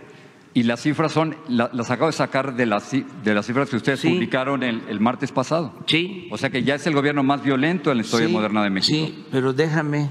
[0.56, 3.76] y las cifras son, la- las acabo de sacar de las, de las cifras que
[3.78, 4.10] ustedes Sí.
[4.10, 5.74] publicaron el, el martes pasado.
[5.88, 6.28] Sí.
[6.32, 8.70] O sea que ya es el gobierno más violento en la historia Sí, moderna de
[8.70, 9.06] México.
[9.08, 10.10] Sí, pero déjame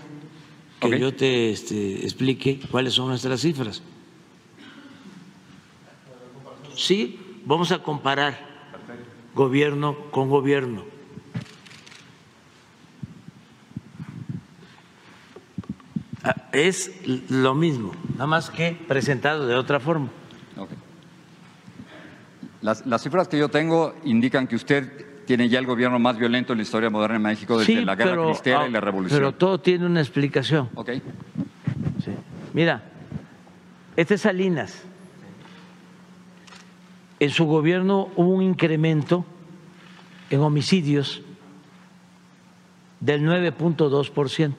[0.81, 3.83] que yo te este, explique cuáles son nuestras cifras.
[6.75, 8.52] Sí, vamos a comparar
[9.35, 10.85] gobierno con gobierno.
[16.25, 16.91] Ah, Es
[17.31, 20.09] lo mismo, nada más que presentado de otra forma.
[22.61, 26.53] Las, las cifras que yo tengo indican que usted tiene ya el gobierno más violento
[26.53, 28.81] en la historia moderna de México desde Sí, la guerra pero, cristera ah, y la
[28.81, 29.19] revolución.
[29.19, 30.69] Pero todo tiene una explicación.
[30.75, 30.91] Ok.
[32.05, 32.13] Sí.
[32.53, 32.83] Mira,
[33.97, 34.85] este es Salinas.
[37.23, 39.25] En su gobierno hubo un incremento
[40.29, 41.23] en homicidios
[42.99, 44.55] del 9.2%.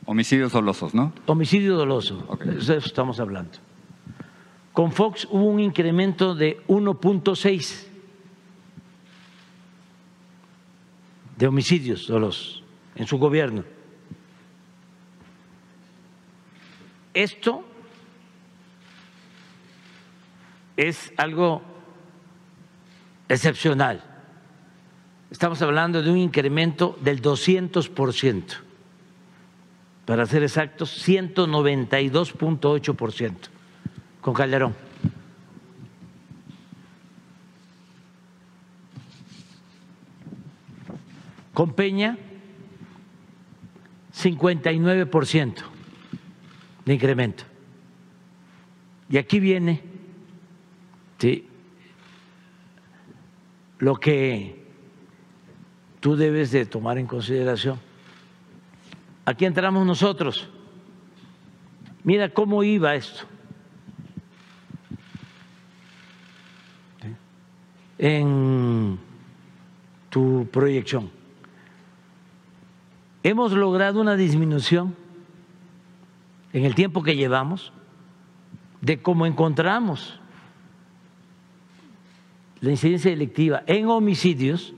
[0.05, 1.13] Homicidios dolosos, ¿no?
[1.27, 3.57] Homicidio doloso, de eso estamos hablando.
[4.73, 7.86] Con Fox hubo un incremento de 1.6
[11.37, 12.63] de homicidios dolosos
[12.95, 13.63] en su gobierno.
[17.13, 17.63] Esto
[20.75, 21.61] es algo
[23.29, 24.03] excepcional.
[25.31, 28.43] Estamos hablando de un incremento del 200%.
[30.05, 33.35] Para ser exactos, 192.8%
[34.21, 34.86] con Calderón.
[41.57, 42.15] Con Peña,
[44.13, 45.55] 59%
[46.85, 47.45] de incremento.
[49.09, 49.81] Y aquí viene
[51.17, 51.47] ¿sí?
[53.79, 54.67] lo que
[55.99, 57.79] tú debes de tomar en consideración.
[59.25, 60.47] Aquí entramos nosotros.
[62.03, 63.25] Mira cómo iba esto.
[67.97, 68.99] En
[70.11, 71.16] tu proyección.
[73.27, 74.95] Hemos logrado una disminución
[76.53, 77.73] en el tiempo que llevamos
[78.79, 80.17] de cómo encontramos
[82.61, 84.73] la incidencia delictiva en homicidios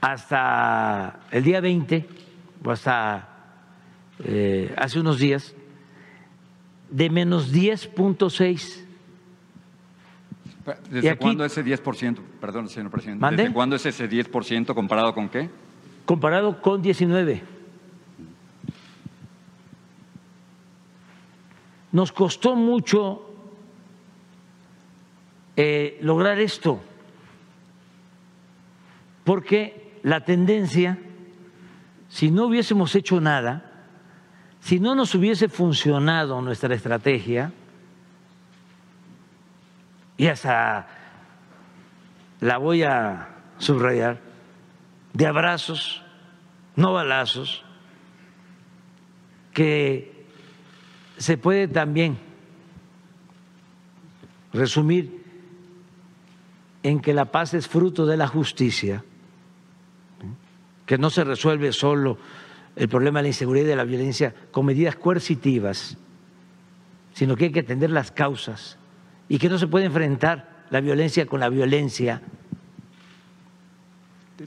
[0.00, 2.08] hasta el día 20
[2.64, 3.28] o hasta
[4.24, 5.54] eh, hace unos días
[6.88, 8.82] de menos 10.6.
[10.88, 12.18] Y ¿Desde aquí- cuándo ese 10%?
[12.40, 13.20] Perdón, señor presidente.
[13.20, 13.42] ¿Mande?
[13.42, 15.50] ¿Desde cuándo es ese 10% comparado con qué?
[16.06, 17.42] Comparado con 19.
[21.92, 23.22] Nos costó mucho
[25.56, 26.80] eh, lograr esto,
[29.24, 30.98] porque la tendencia,
[32.08, 33.72] si no hubiésemos hecho nada,
[34.60, 37.52] si no nos hubiese funcionado nuestra estrategia,
[40.18, 40.86] y hasta
[42.40, 44.25] la voy a subrayar,
[45.16, 46.02] de abrazos,
[46.76, 47.64] no balazos,
[49.54, 50.26] que
[51.16, 52.18] se puede también
[54.52, 55.24] resumir
[56.82, 59.04] en que la paz es fruto de la justicia,
[60.84, 62.18] que no se resuelve solo
[62.76, 65.96] el problema de la inseguridad y de la violencia con medidas coercitivas,
[67.14, 68.76] sino que hay que atender las causas
[69.30, 72.20] y que no se puede enfrentar la violencia con la violencia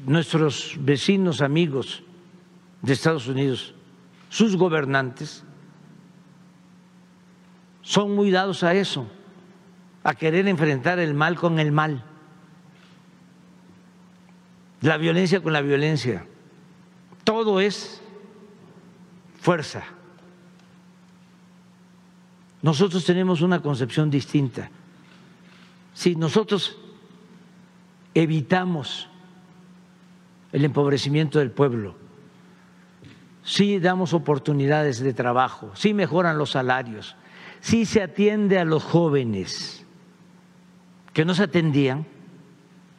[0.05, 2.03] nuestros vecinos amigos
[2.81, 3.73] de Estados Unidos,
[4.29, 5.43] sus gobernantes,
[7.81, 9.07] son muy dados a eso,
[10.03, 12.03] a querer enfrentar el mal con el mal,
[14.81, 16.25] la violencia con la violencia.
[17.23, 18.01] Todo es
[19.41, 19.83] fuerza.
[22.61, 24.69] Nosotros tenemos una concepción distinta.
[25.93, 26.77] Si nosotros
[28.13, 29.08] evitamos
[30.51, 31.95] el empobrecimiento del pueblo,
[33.43, 37.15] sí damos oportunidades de trabajo, sí mejoran los salarios,
[37.61, 39.85] sí se atiende a los jóvenes
[41.13, 42.05] que no se atendían,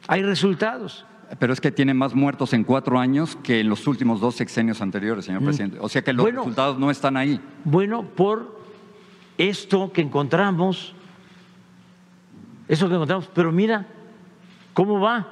[0.07, 1.05] hay resultados.
[1.39, 4.81] Pero es que tiene más muertos en cuatro años que en los últimos dos sexenios
[4.81, 5.77] anteriores, señor presidente.
[5.79, 6.27] O sea que los Mm.
[6.27, 6.39] Bueno.
[6.41, 7.39] resultados no están ahí.
[7.63, 8.59] Bueno, por
[9.37, 10.93] esto que encontramos,
[12.67, 13.87] eso que encontramos, pero mira
[14.73, 15.25] cómo va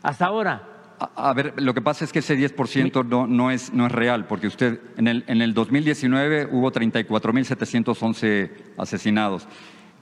[0.00, 0.62] hasta ahora.
[1.00, 3.92] A, a ver, lo que pasa es que ese 10% no, no, es, no es
[3.92, 9.46] real, porque usted en el, en el 2019 hubo 34.711 asesinados.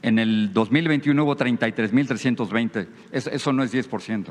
[0.02, 2.86] En el 2021 hubo 33.320.
[3.12, 4.26] Eso, eso no es 10%.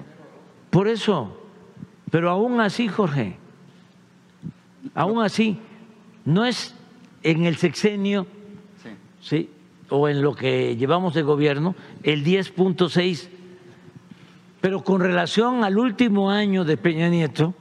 [0.69, 1.39] Por eso,
[2.11, 3.37] pero aún así, Jorge,
[4.93, 5.57] aún así,
[6.23, 6.75] no es
[7.23, 8.27] en el sexenio,
[8.83, 8.89] Sí.
[9.21, 9.49] ¿sí?
[9.89, 13.27] o en lo que llevamos de gobierno, el 10.6,
[14.65, 17.53] pero con relación al último año de Peña Nieto,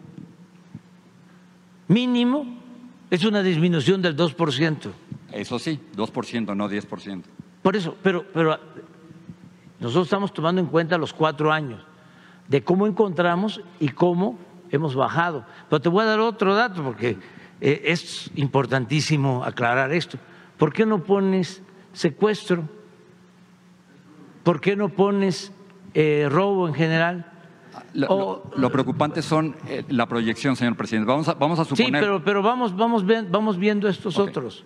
[1.87, 2.47] mínimo
[3.11, 4.91] es una disminución del 2%.
[5.31, 7.23] Eso sí, 2%, no 10%.
[7.61, 8.59] Por eso, pero, pero
[9.81, 11.83] nosotros estamos tomando en cuenta los cuatro años
[12.49, 14.39] de cómo encontramos y cómo
[14.71, 15.45] hemos bajado.
[15.69, 17.19] Pero te voy a dar otro dato porque
[17.61, 20.17] eh, es importantísimo aclarar esto.
[20.57, 21.61] ¿Por qué no pones
[21.93, 22.67] secuestro?
[24.43, 25.53] ¿Por qué no pones
[25.95, 27.31] eh, robo en general?
[27.95, 31.07] Lo, O- lo- lo preocupante son eh, la proyección, señor presidente.
[31.09, 34.65] Vamos a, vamos a Sí, suponer, pero, pero vamos, vamos, ven- vamos viendo estos otros.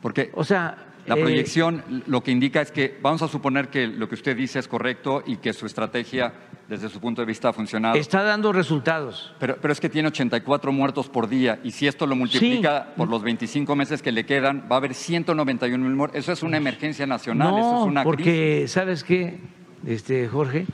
[0.00, 3.86] porque O sea, la eh, proyección lo que indica es que vamos a suponer que
[3.86, 6.32] lo que usted dice es correcto y que su estrategia,
[6.68, 7.94] desde su punto de vista, ha funcionado.
[7.96, 9.32] está dando resultados.
[9.38, 13.08] Pero, pero es que tiene 84 muertos por día y si esto lo multiplica por
[13.08, 16.18] los 25 meses que le quedan, va a haber 191 mil muertos.
[16.18, 18.72] Eso es una emergencia nacional, eso No, es una porque crisis.
[18.72, 19.38] sabes qué,
[19.86, 20.66] este Jorge,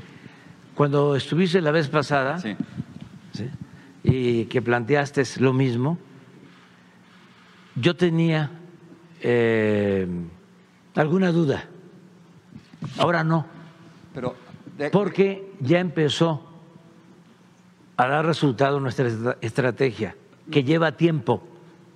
[0.75, 2.57] cuando estuviste la vez pasada Sí.
[3.33, 3.49] ¿sí?
[4.05, 5.99] y que planteaste lo mismo,
[7.75, 8.51] yo tenía
[9.21, 10.07] eh,
[10.95, 11.65] alguna duda.
[12.99, 13.47] Ahora no,
[14.15, 14.35] Pero
[14.77, 16.45] de- porque ya empezó
[17.97, 20.15] a dar resultado nuestra estra- estrategia,
[20.51, 21.43] que lleva tiempo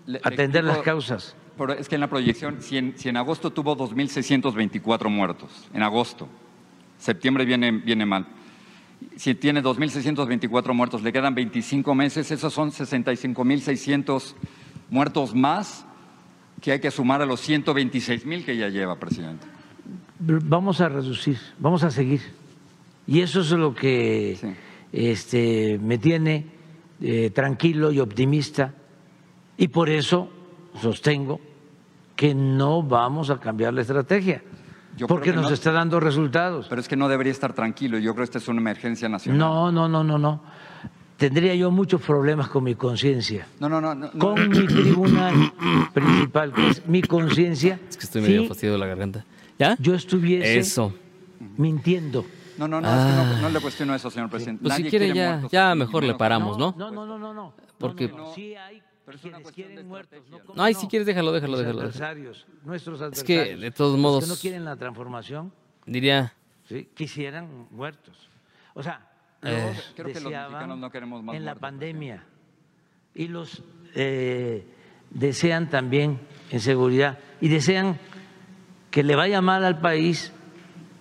[0.07, 1.37] Le- le atender las causas.
[1.57, 5.83] Pero es que en la proyección, si en, si en agosto tuvo 2.624 muertos, en
[5.83, 6.27] agosto,
[7.03, 8.27] septiembre viene, viene mal.
[9.17, 14.35] Si tiene 2.624 muertos, le quedan 25 meses, esos son 65.600
[14.91, 15.85] muertos más
[16.61, 19.45] que hay que sumar a los 126.000 que ya lleva, presidente.
[20.21, 22.21] vamos a reducir, vamos a seguir.
[23.07, 24.49] Y eso es lo que Sí.
[24.93, 26.47] este, me tiene
[27.01, 28.75] eh, tranquilo y optimista.
[29.57, 30.31] Y por eso
[30.81, 31.41] sostengo
[32.15, 34.43] que no vamos a cambiar la estrategia,
[34.97, 35.51] Yo porque nos no.
[35.51, 36.67] está dando resultados.
[36.69, 39.39] Pero es que no debería estar tranquilo, yo creo que esta es una emergencia nacional.
[39.39, 40.43] No, no, no, no, no.
[41.17, 43.95] Tendría yo muchos problemas con mi conciencia, no, no, no.
[43.95, 44.19] no, no.
[44.19, 45.53] con mi tribunal
[45.95, 47.79] principal, que es mi conciencia.
[47.89, 49.25] Es que estoy medio fastidio de la garganta.
[49.59, 49.77] ¿Ya?
[49.79, 50.93] yo estuviese Eso.
[51.57, 52.25] mintiendo.
[52.59, 54.63] No, no, no, es que no, no le cuestiono eso, señor presidente.
[54.63, 56.75] Pues si quiere ya, ya mejor le paramos, ¿no?
[56.77, 57.55] No, no, no, no, no.
[57.79, 58.35] Porque- No, no, no.
[58.35, 60.21] Sí hay Pero es una cuestión de quieren muertos.
[60.31, 60.39] ¿no?
[60.55, 61.81] No, ay, ¿Cómo si quieres déjalo, déjalo, déjalo.
[61.81, 63.47] adversarios, nuestros Es adversarios.
[63.49, 65.53] que de todos modos no quieren la transformación,
[65.87, 66.33] diría,
[66.69, 66.89] ¿sí?
[66.95, 68.29] quisieran muertos.
[68.75, 69.09] O sea,
[69.43, 69.73] Eh.
[69.75, 72.25] los Creo que los deseaban mexicanos no queremos más en la muertos, pandemia
[73.15, 73.63] y los
[73.97, 74.65] eh,
[75.11, 77.99] desean también en seguridad y desean
[78.93, 80.33] que le vaya mal al país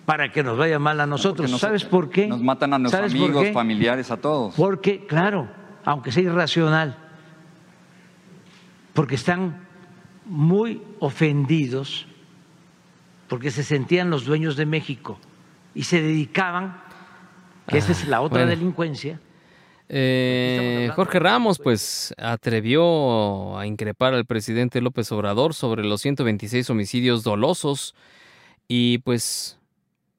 [0.06, 1.48] para que nos vaya mal a nosotros.
[1.50, 2.26] Nos- ¿Sabes por qué?
[2.26, 4.54] Nos matan a nuestros ¿Sabes por amigos, familiares, a todos.
[4.56, 5.48] Porque, claro,
[5.84, 6.98] aunque sea irracional,
[8.94, 9.66] porque están
[10.26, 12.06] muy ofendidos,
[13.28, 15.18] porque se sentían los dueños de México
[15.74, 16.80] y se dedicaban,
[17.66, 18.50] que esa es la otra bueno.
[18.50, 19.20] delincuencia,
[19.94, 20.90] eh.
[20.94, 27.94] Jorge Ramos pues atrevió a increpar al presidente López Obrador sobre los 126 homicidios dolosos
[28.68, 29.58] y pues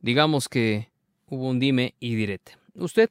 [0.01, 0.89] digamos que
[1.27, 2.55] hubo un dime y direte.
[2.75, 3.09] Usted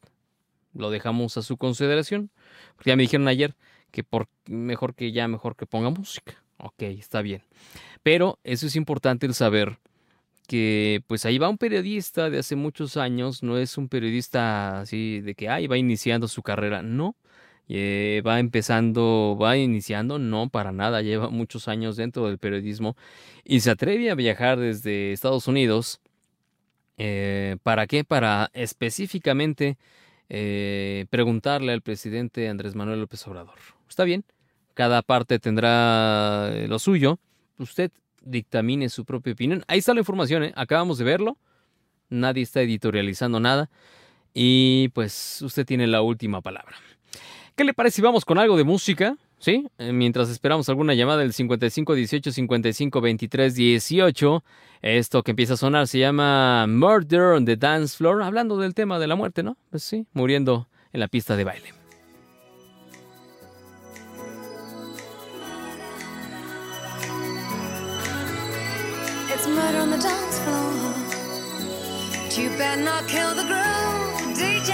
[0.75, 2.31] lo dejamos a su consideración.
[2.77, 3.55] Porque ya me dijeron ayer
[3.93, 6.43] que por mejor que ya mejor que ponga música.
[6.57, 7.43] Ok, está bien.
[8.03, 9.79] Pero eso es importante el saber
[10.49, 15.21] que pues ahí va un periodista de hace muchos años, no es un periodista así
[15.21, 17.17] de que ahí va iniciando su carrera, no.
[17.69, 22.97] Eh, va empezando, va iniciando, no, para nada, lleva muchos años dentro del periodismo
[23.45, 26.01] y se atreve a viajar desde Estados Unidos.
[26.99, 28.05] eh, ¿Para qué?
[28.05, 29.79] Para específicamente
[30.29, 33.59] eh, preguntarle al presidente Andrés Manuel López Obrador.
[33.93, 34.25] Está bien,
[34.73, 37.19] cada parte tendrá eh, lo suyo.
[37.59, 37.91] Usted
[38.23, 39.63] dictamine su propia opinión.
[39.69, 40.53] Ahí está la información, ¿eh?
[40.57, 41.37] acabamos de verlo.
[42.09, 43.69] Nadie está editorializando nada.
[44.33, 46.75] Y pues usted tiene la última palabra.
[47.55, 49.15] ¿Qué le parece si vamos con algo de música?
[49.39, 49.67] ¿Sí?
[49.77, 54.45] Eh, Mientras esperamos alguna llamada del 55 18 55 23 18.
[54.81, 58.23] Esto que empieza a sonar se llama Murder on the Dance Floor.
[58.23, 59.59] Hablando del tema de la muerte, ¿no?
[59.69, 61.82] Pues sí, muriendo en la pista de baile.
[72.35, 74.73] You better not kill the groove, DJ.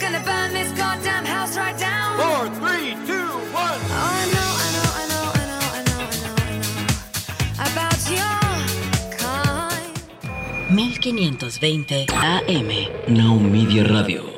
[0.00, 2.16] gonna burn this goddamn house right down.
[2.16, 3.80] Four, three, two, one.
[3.92, 7.72] Oh, I know, I know, I know, I know, I know, I know, I know
[7.72, 8.40] about your
[9.18, 9.92] kind.
[10.74, 13.14] 1520 AM.
[13.14, 14.37] Now Media Radio.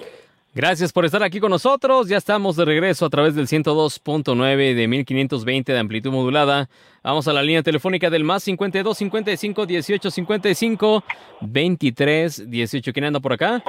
[0.52, 2.08] Gracias por estar aquí con nosotros.
[2.08, 6.68] Ya estamos de regreso a través del 102.9 de 1520 de amplitud modulada.
[7.04, 11.04] Vamos a la línea telefónica del más 52 55 18 55
[11.42, 12.92] 23 18.
[12.92, 13.62] ¿Quién anda por acá?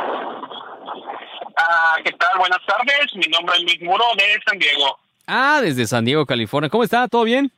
[1.56, 2.40] Ah, ¿Qué tal?
[2.40, 3.14] Buenas tardes.
[3.14, 4.98] Mi nombre es Luis Muro de San Diego.
[5.28, 6.72] Ah, desde San Diego, California.
[6.72, 7.08] ¿Cómo está?
[7.08, 7.52] ¿Todo bien?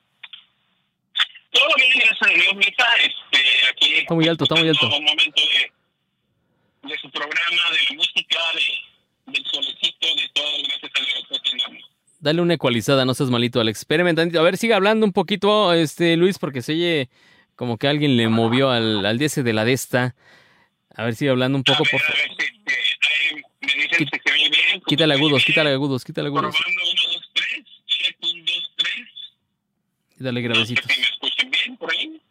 [1.52, 2.86] Todo bien, gracias a Dios, Mita.
[2.98, 3.40] Este,
[3.72, 4.86] aquí Está muy alto, está muy alto.
[4.86, 5.42] Un momento
[6.84, 8.93] de, de su programa, de la música, de,
[9.34, 10.46] del solecito, de todo.
[10.64, 11.40] Gracias a Dios.
[11.40, 11.84] aquí andamos.
[12.20, 13.80] Dale una ecualizada, no seas malito, Alex.
[13.80, 14.40] Espérame tantito.
[14.40, 17.10] A ver, siga hablando un poquito, este, Luis, porque se oye
[17.56, 20.16] como que alguien le movió al, al DS de la Desta.
[20.96, 22.16] A ver, sigue hablando un poco, por A favor.
[22.18, 22.74] ver, este,
[23.10, 24.64] ahí me dicen Quit- que se oye bien.
[24.80, 26.56] ¿cómo Quítale agudos, quítale agudos, quítale agudos.
[26.56, 27.66] Probando 1, 2, 3.
[27.88, 28.94] Check 1, 2, 3.
[30.20, 30.86] Dale No sé gravecitos.
[30.94, 32.22] si me escuchen bien por ahí.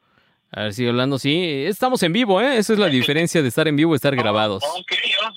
[0.52, 1.18] A ver, sigue hablando.
[1.18, 2.56] Sí, estamos en vivo, ¿eh?
[2.58, 4.62] Esa es la diferencia de estar en vivo y estar grabados.
[4.64, 5.32] Ok, ya.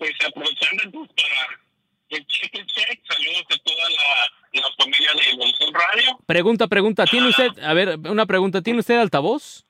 [0.00, 1.60] Pues aprovechando entonces para
[2.08, 6.18] el check el check, saludos a toda la, la familia de Evolución Radio.
[6.26, 7.04] Pregunta, pregunta.
[7.04, 8.62] ¿Tiene usted, a ver, una pregunta.
[8.62, 9.66] ¿Tiene usted altavoz?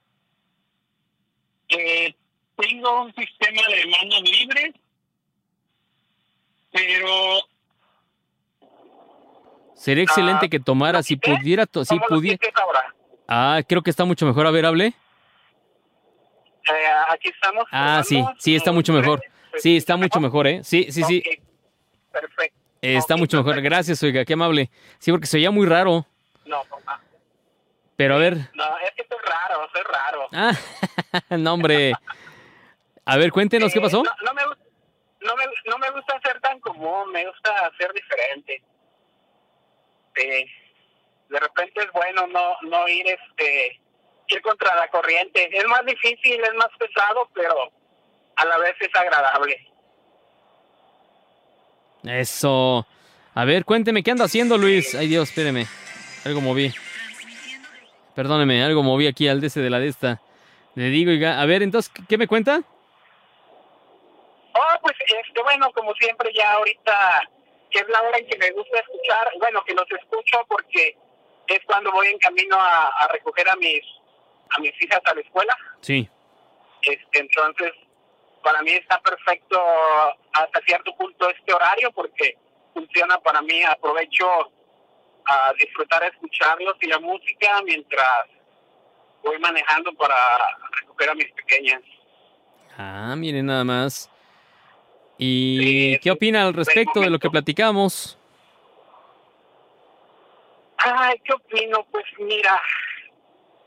[1.68, 2.14] Eh,
[2.57, 4.74] tengo un sistema de manos libres,
[6.70, 7.41] pero
[9.74, 12.39] Sería excelente Ah, que tomara, ¿lo si pudiera, si ¿cómo lo pudiera.
[13.26, 14.47] Ah, creo que está mucho mejor.
[14.47, 14.87] A ver, hable.
[14.87, 14.93] Eh,
[17.09, 17.64] aquí estamos.
[17.72, 19.20] Ah, sí, sí, está mucho mejor.
[19.61, 20.61] Sí, está mucho mejor, ¿eh?
[20.65, 21.23] Sí, sí, sí.
[22.13, 22.59] Perfecto.
[22.83, 23.61] eh, Está mucho mejor.
[23.61, 24.71] Gracias, oiga, qué amable.
[24.99, 26.07] Sí, porque se oía muy raro.
[26.47, 26.79] No, no,
[27.97, 28.37] Pero a ver.
[28.55, 30.29] no, es que soy raro, soy raro.
[30.33, 30.53] Ah,
[31.37, 31.93] no, hombre.
[33.05, 34.03] A ver, cuéntenos qué Eh, pasó.
[34.03, 34.43] No, no me,
[35.21, 38.63] no, me, no me gusta ser tan común, me gusta ser diferente.
[40.17, 40.45] Eh,
[41.29, 43.81] de repente es bueno no, no ir este
[44.29, 45.49] ir contra la corriente.
[45.57, 47.71] Es más difícil, es más pesado, pero
[48.41, 49.66] a la vez es agradable.
[52.05, 52.86] Eso.
[53.34, 54.95] A ver, cuénteme, ¿qué anda haciendo, Luis?
[54.95, 55.66] Ay, Dios, espéreme.
[56.24, 56.72] Algo moví.
[58.14, 60.20] Perdóneme, algo moví aquí al DC de la de esta.
[60.74, 62.62] Le digo, a ver, entonces, ¿qué me cuenta?
[64.55, 67.22] Oh, pues este, bueno, como siempre ya ahorita
[67.70, 70.97] que es la hora en que me gusta escuchar, bueno, que los escucho porque
[71.47, 73.80] es cuando voy en camino a, a recoger a mis
[74.51, 75.57] a mis hijas a la escuela.
[75.80, 76.09] Sí.
[76.82, 77.72] Este, entonces,
[78.43, 79.61] para mí está perfecto
[80.32, 82.36] hasta cierto punto este horario porque
[82.72, 83.62] funciona para mí.
[83.62, 84.26] Aprovecho
[85.26, 88.26] a disfrutar, escucharlos y la música mientras
[89.22, 90.16] voy manejando para
[90.80, 91.82] recoger a mis pequeñas.
[92.78, 94.11] Ah, miren nada más.
[95.18, 98.18] ¿Y Sí, qué opina al respecto de lo que platicamos?
[100.78, 101.84] Ay, ¿qué opino?
[101.91, 102.59] Pues mira,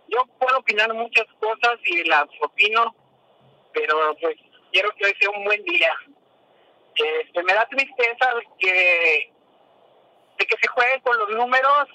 [0.07, 2.95] yo puedo opinar muchas cosas y las opino,
[3.71, 4.35] pero pues
[4.73, 5.95] quiero que hoy sea un buen día.
[6.95, 9.31] Este, me da tristeza de que,
[10.37, 11.87] de que se juegue con los números,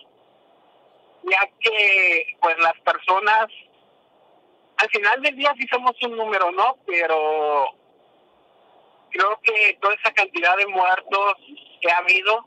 [1.24, 3.48] ya que pues las personas,
[4.76, 6.78] al final del día sí somos un número, ¿no?
[6.86, 7.66] Pero
[9.10, 11.34] creo que toda esa cantidad de muertos
[11.80, 12.44] que ha habido,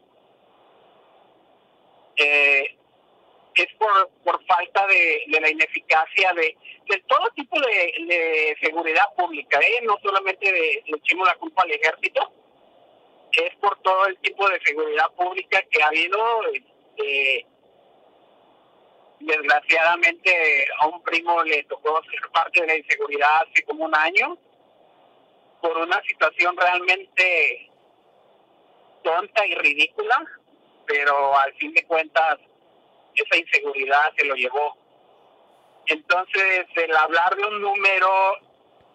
[2.16, 2.78] eh,
[3.56, 6.56] es por, por falta de, de la ineficacia de,
[6.88, 9.82] de todo tipo de, seguridad pública, ¿eh?
[9.84, 12.32] no solamente de, le echemos la culpa al ejército,
[13.32, 16.20] es por todo el tipo de seguridad pública que ha habido.
[16.54, 17.46] Este,
[19.22, 24.38] desgraciadamente a un primo le tocó ser parte de la inseguridad hace como un año
[25.62, 27.70] por una situación realmente
[29.04, 30.26] tonta y ridícula,
[30.88, 32.40] pero al fin de cuentas
[33.16, 34.78] esa inseguridad se lo llevó.
[35.88, 38.10] Entonces, el hablar de un número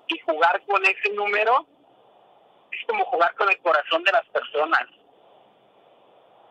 [0.09, 1.67] y jugar con ese número
[2.71, 4.87] es como jugar con el corazón de las personas.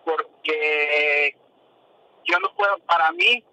[0.04, 1.36] Porque
[2.26, 3.44] yo no puedo, para mí,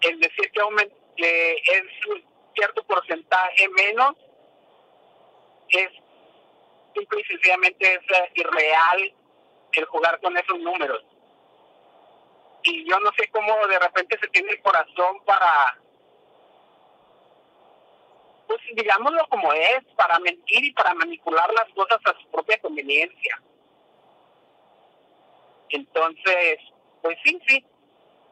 [0.00, 4.16] el decir que, aument- que es un cierto porcentaje menos
[5.68, 5.88] es
[6.94, 9.14] simple y sencillamente es eh, irreal
[9.72, 11.02] el jugar con esos números.
[12.64, 15.76] Y yo no sé cómo de repente se tiene el corazón para,
[18.46, 23.42] pues digámoslo como es, para mentir y para manipular las cosas a su propia conveniencia.
[25.70, 26.58] Entonces,
[27.00, 27.64] pues sí, sí.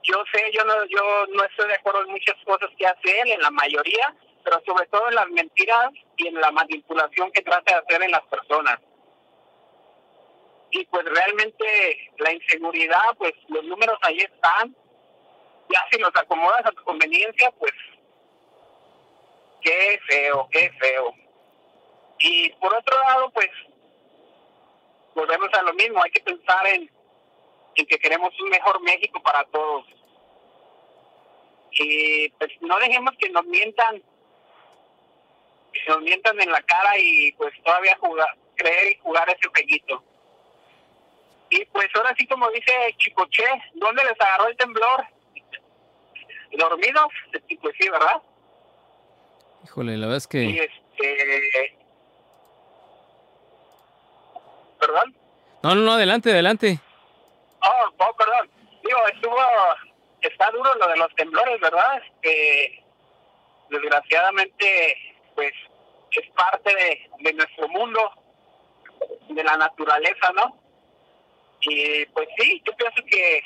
[0.02, 3.32] Yo sé, yo no, yo no estoy de acuerdo en muchas cosas que hace él,
[3.32, 4.14] en la mayoría,
[4.44, 8.10] pero sobre todo en las mentiras y en la manipulación que trata de hacer en
[8.10, 8.78] las personas.
[10.70, 14.74] Y pues realmente la inseguridad, pues los números ahí están,
[15.68, 17.72] ya si los acomodas a tu conveniencia, pues
[19.62, 21.14] qué feo, qué feo.
[22.18, 23.48] Y por otro lado, pues
[25.14, 26.90] volvemos a lo mismo, hay que pensar en,
[27.74, 29.86] en que queremos un mejor México para todos.
[31.72, 34.02] Y pues no dejemos que nos mientan,
[35.72, 40.04] que nos mientan en la cara y pues todavía jugar, creer y jugar ese jueguito.
[41.50, 43.44] Y pues ahora sí como dice Chicoche,
[43.74, 45.04] ¿dónde les agarró el temblor?
[46.52, 47.08] ¿Dormidos?
[47.60, 48.22] Pues sí, ¿verdad?
[49.64, 50.64] Híjole, la verdad es Y que...
[50.64, 51.78] este...
[54.78, 55.14] ¿Perdón?
[55.62, 56.78] No, no, no, adelante, adelante.
[57.62, 58.50] Oh, oh, perdón.
[58.82, 59.36] Digo, estuvo...
[60.22, 62.02] Está duro lo de los temblores, ¿verdad?
[62.04, 62.84] Este,
[63.70, 64.96] desgraciadamente,
[65.34, 65.52] pues,
[66.12, 68.12] es parte de, de nuestro mundo,
[69.28, 70.59] de la naturaleza, ¿no?
[71.62, 73.44] Y pues sí, yo pienso que,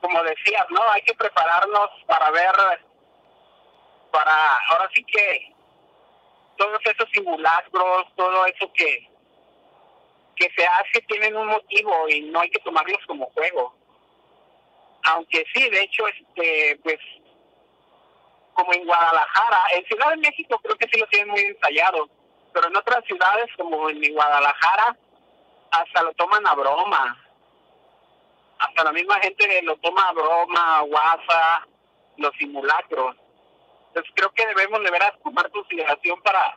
[0.00, 0.80] como decías, ¿no?
[0.92, 2.52] Hay que prepararnos para ver,
[4.10, 5.52] para, ahora sí que,
[6.56, 9.08] todos esos simulacros, todo eso que,
[10.36, 13.74] que se hace tienen un motivo y no hay que tomarlos como juego.
[15.04, 16.98] Aunque sí, de hecho, este, pues,
[18.54, 22.08] como en Guadalajara, en Ciudad de México creo que sí lo tienen muy ensayado,
[22.52, 24.96] pero en otras ciudades como en Guadalajara
[25.74, 27.20] hasta lo toman a broma.
[28.58, 31.66] Hasta la misma gente lo toma a broma, guasa,
[32.16, 33.16] los simulacros.
[33.88, 36.56] Entonces creo que debemos de veras tomar consideración para,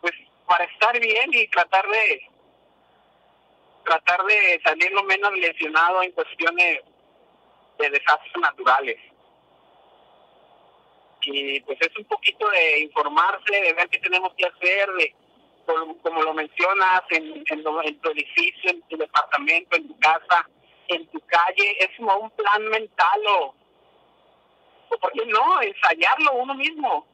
[0.00, 0.12] pues,
[0.46, 2.30] para estar bien y tratar de
[3.84, 6.80] tratar de salir lo menos lesionado en cuestiones
[7.78, 8.98] de desastres naturales.
[11.22, 15.14] Y pues es un poquito de informarse, de ver qué tenemos que hacer, de
[16.02, 17.44] como, lo mencionas, en,
[18.00, 20.48] tu edificio, en tu departamento, en tu casa,
[20.88, 23.54] en tu calle, es como un plan mental o
[24.98, 25.62] ¿por qué no?
[25.62, 27.06] Ensayarlo uno mismo.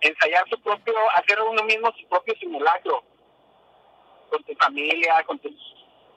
[0.00, 3.02] Ensayar su propio, hacer uno mismo su propio simulacro.
[4.30, 5.52] Con tu familia, con tus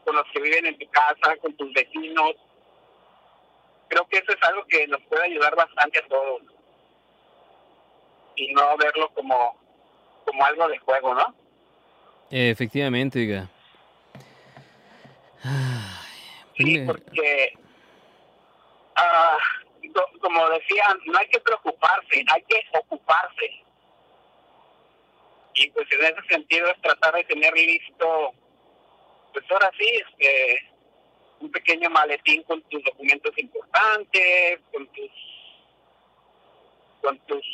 [0.05, 2.35] con los que viven en tu casa, con tus vecinos.
[3.87, 6.43] Creo que eso es algo que nos puede ayudar bastante a todos.
[8.35, 9.57] Y no verlo como,
[10.25, 11.35] como algo de juego, ¿no?
[12.31, 13.47] Efectivamente, oiga.
[16.57, 16.85] Sí, Dime.
[16.87, 17.53] porque,
[19.93, 23.63] co- como decían, no hay que preocuparse, hay que ocuparse.
[25.53, 28.33] Y pues en ese sentido es tratar de tener listo,
[29.33, 30.71] pues ahora sí, este,
[31.39, 35.11] un pequeño maletín con tus documentos importantes, con tus,
[37.01, 37.45] con tus,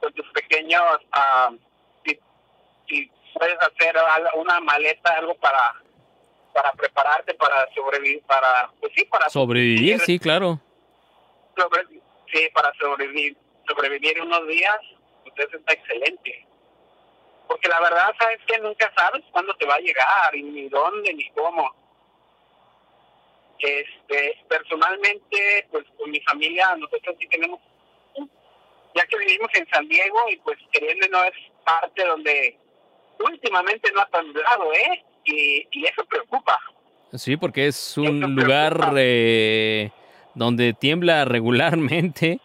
[0.00, 0.82] con tus pequeños,
[1.12, 1.50] ah,
[2.04, 2.18] si,
[2.88, 3.96] si puedes hacer
[4.34, 5.74] una maleta, algo para
[6.52, 10.58] para prepararte para sobrevivir, para, pues sí, para Sobrevivir, sí, claro.
[11.56, 11.86] sobre-
[12.32, 13.36] sí, para sobrevivir,
[13.68, 14.76] sobrevivir unos días,
[15.22, 16.44] pues eso está excelente.
[17.46, 21.14] Porque la verdad, sabes que nunca sabes cuándo te va a llegar, y ni dónde,
[21.14, 21.72] ni cómo.
[23.60, 27.60] Este, personalmente, pues con mi familia, nosotros sí tenemos,
[28.94, 31.32] ya que vivimos en San Diego, y pues queriendo no es
[31.64, 32.58] parte donde
[33.18, 35.04] últimamente no ha temblado, ¿eh?
[35.24, 36.58] Y, y eso preocupa.
[37.12, 39.90] Sí, porque es un lugar eh,
[40.34, 42.40] donde tiembla regularmente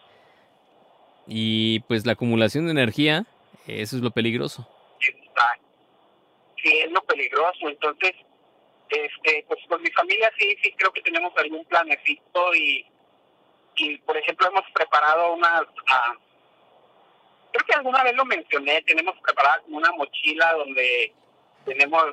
[1.26, 3.24] y pues la acumulación de energía,
[3.66, 4.68] eso es lo peligroso.
[5.00, 5.58] está
[6.62, 8.12] sí es lo peligroso entonces
[8.88, 12.86] este pues con mi familia sí sí creo que tenemos algún planecito y
[13.76, 16.14] y por ejemplo hemos preparado unas ah,
[17.56, 21.12] creo que alguna vez lo mencioné tenemos preparada una mochila donde
[21.64, 22.04] tenemos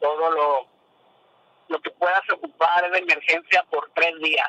[0.00, 0.68] todo lo
[1.68, 4.48] lo que puedas ocupar de emergencia por tres días.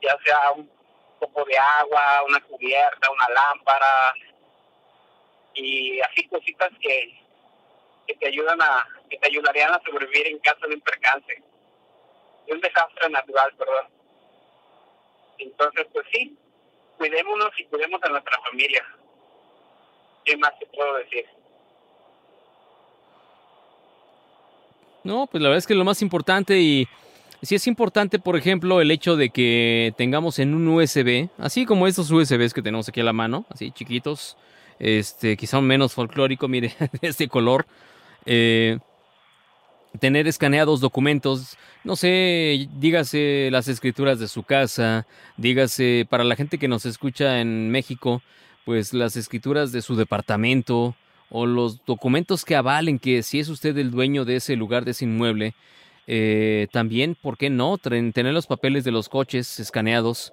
[0.00, 0.70] Ya sea un
[1.20, 4.14] poco de agua una cubierta una lámpara
[5.52, 7.20] y así cositas que,
[8.06, 11.42] que te ayudan a que te ayudarían a sobrevivir en caso de un percance.
[12.46, 13.88] De un desastre natural perdón.
[15.36, 16.38] Entonces pues sí
[17.02, 18.84] cuidémonos y cuidemos a nuestra familia.
[20.24, 21.24] Qué más te puedo decir
[25.02, 26.86] No, pues la verdad es que lo más importante y
[27.42, 31.88] sí es importante, por ejemplo, el hecho de que tengamos en un USB, así como
[31.88, 34.36] estos USBs que tenemos aquí a la mano, así chiquitos,
[34.78, 37.66] este, quizá menos folclórico, mire, de este color,
[38.26, 38.78] eh,
[39.98, 46.58] tener escaneados documentos, no sé, dígase las escrituras de su casa, dígase para la gente
[46.58, 48.22] que nos escucha en México,
[48.64, 50.96] pues las escrituras de su departamento
[51.28, 54.92] o los documentos que avalen que si es usted el dueño de ese lugar, de
[54.92, 55.54] ese inmueble,
[56.06, 57.78] eh, también, ¿por qué no?
[57.78, 60.32] Tener los papeles de los coches escaneados,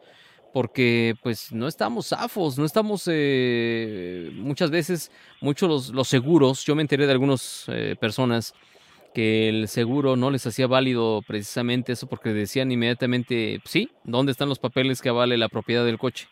[0.52, 6.76] porque pues no estamos zafos, no estamos eh, muchas veces, muchos los, los seguros, yo
[6.76, 8.54] me enteré de algunas eh, personas
[9.14, 14.50] que el seguro no les hacía válido precisamente eso porque decían inmediatamente, sí, ¿dónde están
[14.50, 16.28] los papeles que avale la propiedad del coche?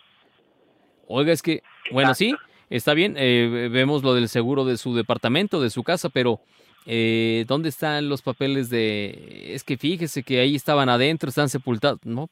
[1.07, 2.36] Oiga, es que, bueno, sí,
[2.69, 6.41] está bien, eh, vemos lo del seguro de su departamento, de su casa, pero
[6.86, 9.53] eh, ¿dónde están los papeles de...
[9.53, 11.99] Es que fíjese que ahí estaban adentro, están sepultados.
[12.03, 12.30] No,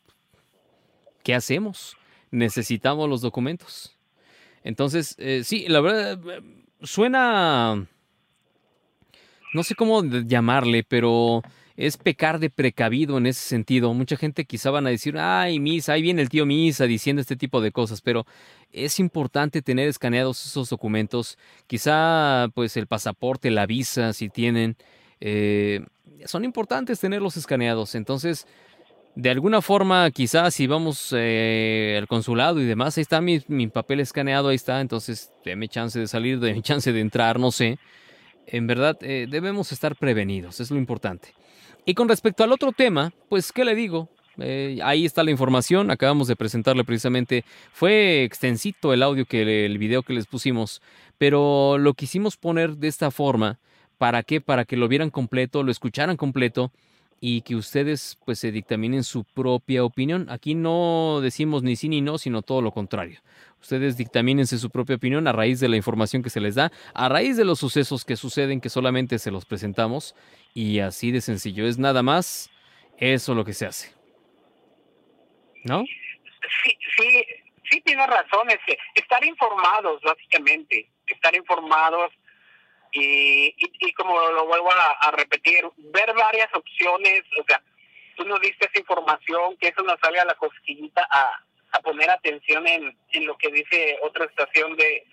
[1.23, 1.97] ¿qué hacemos?
[2.31, 3.97] Necesitamos los documentos.
[4.63, 6.19] Entonces, eh, sí, la verdad,
[6.81, 7.87] suena...
[9.55, 11.41] No sé cómo llamarle, pero
[11.77, 13.93] es pecar de precavido en ese sentido.
[13.93, 17.37] Mucha gente quizá van a decir, ay, Misa, ahí viene el tío Misa diciendo este
[17.37, 18.25] tipo de cosas, pero
[18.73, 21.37] es importante tener escaneados esos documentos.
[21.67, 24.75] Quizá, pues, el pasaporte, la visa, si tienen,
[25.21, 25.85] eh,
[26.25, 27.95] son importantes tenerlos escaneados.
[27.95, 28.47] Entonces,
[29.15, 33.67] de alguna forma, quizás si vamos eh, al consulado y demás, ahí está mi, mi
[33.67, 37.79] papel escaneado, ahí está, entonces déme chance de salir, déme chance de entrar, no sé.
[38.47, 41.33] En verdad, eh, debemos estar prevenidos, es lo importante.
[41.85, 44.09] Y con respecto al otro tema, pues, ¿qué le digo?
[44.37, 49.77] Eh, ahí está la información, acabamos de presentarle precisamente, fue extensito el audio que el
[49.77, 50.81] video que les pusimos,
[51.17, 53.59] pero lo quisimos poner de esta forma,
[53.97, 54.41] ¿para qué?
[54.41, 56.71] Para que lo vieran completo, lo escucharan completo
[57.19, 60.27] y que ustedes pues se dictaminen su propia opinión.
[60.29, 63.21] Aquí no decimos ni sí ni no, sino todo lo contrario.
[63.61, 67.09] Ustedes dictamínense su propia opinión a raíz de la información que se les da, a
[67.09, 70.15] raíz de los sucesos que suceden que solamente se los presentamos
[70.53, 71.65] y así de sencillo.
[71.65, 72.51] Es nada más
[72.97, 73.93] eso lo que se hace.
[75.63, 75.83] ¿No?
[76.63, 77.25] Sí, sí,
[77.71, 78.49] sí tiene razón.
[78.49, 80.91] Es que estar informados, básicamente.
[81.07, 82.11] Estar informados
[82.95, 87.23] y, y, como lo vuelvo a, a repetir, ver varias opciones.
[87.39, 87.61] O sea,
[88.15, 92.09] tú nos diste esa información, que eso nos salga a la cosquillita a, a poner
[92.09, 95.05] atención en, en lo que dice otra estación de,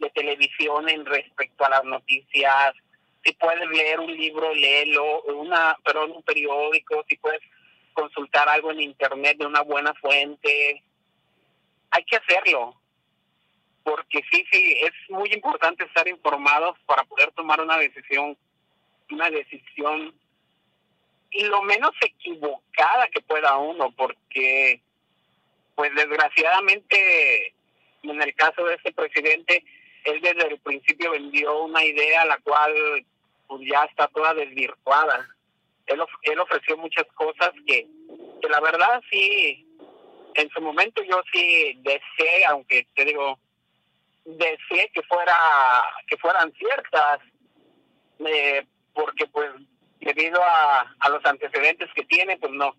[0.00, 2.74] de televisión en respecto a las noticias.
[3.24, 7.42] Si puedes leer un libro, léelo, una, perdón, un periódico, si puedes
[7.92, 10.82] consultar algo en internet de una buena fuente.
[11.90, 12.79] Hay que hacerlo,
[13.82, 18.36] porque sí, sí, es muy importante estar informados para poder tomar una decisión,
[19.10, 20.14] una decisión
[21.32, 24.80] lo menos equivocada que pueda uno, porque
[25.74, 27.54] pues desgraciadamente
[28.02, 29.64] en el caso de este presidente,
[30.04, 32.72] él desde el principio vendió una idea la cual
[33.46, 35.28] pues ya está toda desvirtuada.
[35.86, 37.86] Él, él ofreció muchas cosas que,
[38.40, 39.66] que la verdad sí,
[40.34, 43.38] en su momento yo sí deseé, aunque te digo,
[44.24, 45.36] deseé que fuera
[46.06, 47.20] que fueran ciertas,
[48.26, 49.50] eh, porque pues
[50.00, 52.74] debido a, a los antecedentes que tiene, pues no,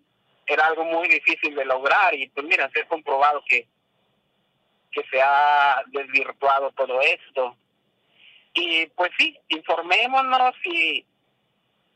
[0.46, 3.66] era algo muy difícil de lograr y pues mira, se ha comprobado que,
[4.90, 7.56] que se ha desvirtuado todo esto.
[8.54, 11.06] Y pues sí, informémonos y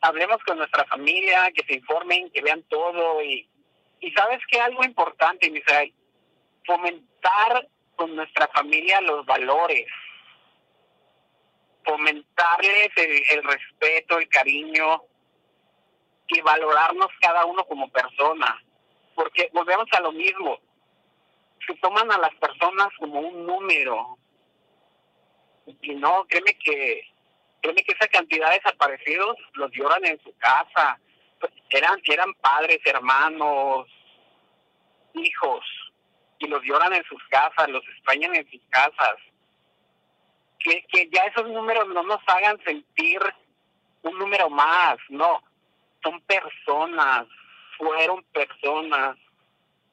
[0.01, 3.47] hablemos con nuestra familia, que se informen, que vean todo y,
[3.99, 5.93] y sabes que algo importante, Misael,
[6.65, 7.67] fomentar
[7.97, 9.87] con nuestra familia los valores,
[11.83, 15.03] fomentarles el, el respeto, el cariño
[16.27, 18.63] y valorarnos cada uno como persona,
[19.15, 20.59] porque volvemos a lo mismo,
[21.65, 24.17] se toman a las personas como un número.
[25.81, 27.01] Y no, créeme que
[27.61, 30.99] créeme que esa cantidad de desaparecidos los lloran en su casa,
[31.71, 33.87] eran eran padres, hermanos,
[35.13, 35.65] hijos
[36.39, 39.15] y los lloran en sus casas, los extrañan en sus casas.
[40.59, 43.21] Que, que ya esos números no nos hagan sentir
[44.01, 45.43] un número más, no,
[46.03, 47.25] son personas,
[47.77, 49.17] fueron personas,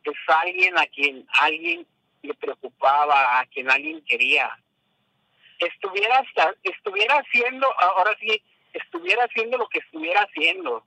[0.04, 1.86] es alguien a quien alguien
[2.22, 4.50] le preocupaba, a quien alguien quería.
[5.58, 8.42] Estuviera, hasta- estuviera haciendo, ahora sí,
[8.72, 10.84] estuviera haciendo lo que estuviera haciendo.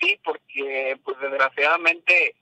[0.00, 2.36] Sí, porque pues desgraciadamente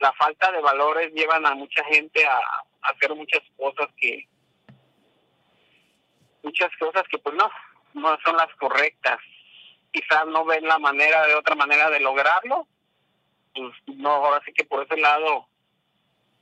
[0.00, 4.28] la falta de valores llevan a mucha gente a, a hacer muchas cosas que
[6.42, 7.50] muchas cosas que pues no
[7.94, 9.18] no son las correctas
[9.92, 12.66] quizás no ven la manera de otra manera de lograrlo
[13.54, 15.46] pues no ahora sí que por ese lado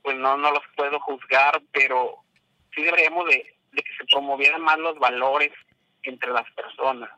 [0.01, 2.17] pues no no los puedo juzgar pero
[2.75, 5.51] sí deberíamos de, de que se promovieran más los valores
[6.01, 7.09] entre las personas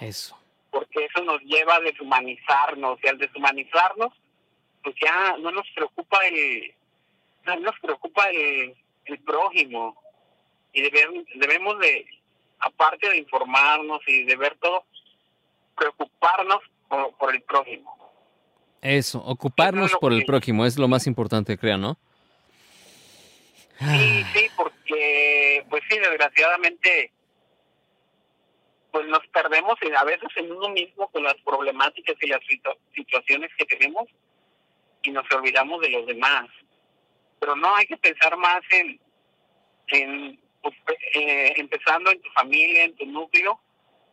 [0.00, 0.38] Eso.
[0.70, 4.12] porque eso nos lleva a deshumanizarnos y al deshumanizarnos
[4.82, 6.74] pues ya no nos preocupa el
[7.46, 8.74] no nos preocupa el,
[9.06, 10.00] el prójimo
[10.72, 12.06] y debemos, debemos de,
[12.60, 14.84] aparte de informarnos y de ver todo,
[15.76, 16.58] preocuparnos
[16.88, 17.96] por, por el prójimo.
[18.82, 21.98] Eso, ocuparnos por el prójimo es lo más importante, creo, ¿no?
[23.78, 27.10] Sí, sí, porque, pues sí, desgraciadamente,
[28.92, 32.76] pues nos perdemos en- a veces en uno mismo con las problemáticas y las situ-
[32.94, 34.04] situaciones que tenemos
[35.02, 36.46] y nos olvidamos de los demás.
[37.38, 39.00] Pero no hay que pensar más en,
[39.88, 40.74] en pues,
[41.14, 43.60] eh, empezando en tu familia, en tu núcleo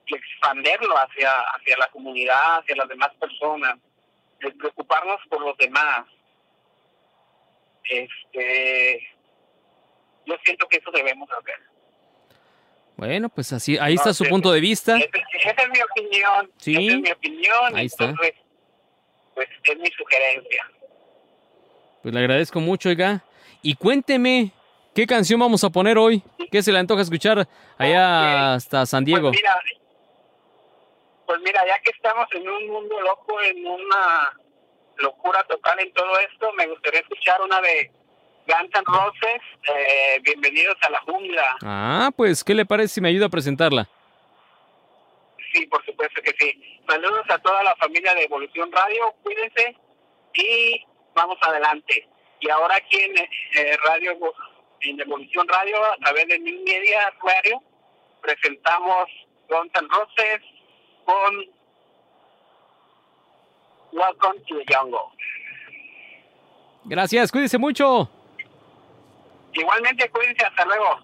[0.05, 3.77] y expanderlo hacia, hacia la comunidad, hacia las demás personas,
[4.39, 6.05] de preocuparnos por los demás.
[7.83, 9.07] Este,
[10.25, 11.59] yo siento que eso debemos hacer.
[12.95, 14.97] Bueno, pues así, ahí está su punto de vista.
[14.97, 16.51] Esa, esa es mi opinión.
[16.57, 16.87] Sí.
[16.87, 17.75] Esa es mi opinión.
[17.75, 18.05] Ahí está.
[18.05, 18.33] entonces,
[19.35, 20.71] pues es mi sugerencia.
[22.01, 23.23] Pues le agradezco mucho, oiga.
[23.61, 24.51] Y cuénteme,
[24.93, 26.23] ¿qué canción vamos a poner hoy?
[26.51, 29.29] ¿Qué se le antoja escuchar allá hasta San Diego?
[29.29, 29.59] Pues mira,
[31.25, 34.33] pues mira, ya que estamos en un mundo loco, en una
[34.97, 37.91] locura total en todo esto, me gustaría escuchar una de
[38.47, 39.41] Guns N' Roses,
[39.75, 41.57] eh, Bienvenidos a la Jungla.
[41.63, 43.89] Ah, pues, ¿qué le parece si me ayuda a presentarla?
[45.53, 46.81] Sí, por supuesto que sí.
[46.87, 49.75] Saludos a toda la familia de Evolución Radio, cuídense
[50.33, 50.85] y
[51.17, 52.07] vamos adelante.
[52.39, 54.15] Y ahora aquí en eh, Radio
[54.81, 57.61] en Evolución Radio, a través de New Media Radio,
[58.21, 59.09] presentamos
[59.49, 60.41] Guns N' Roses
[61.03, 61.45] con
[63.91, 64.99] Welcome to the Jungle.
[66.85, 68.07] Gracias, cuídese mucho.
[69.53, 70.99] Igualmente, cuídense, hasta luego.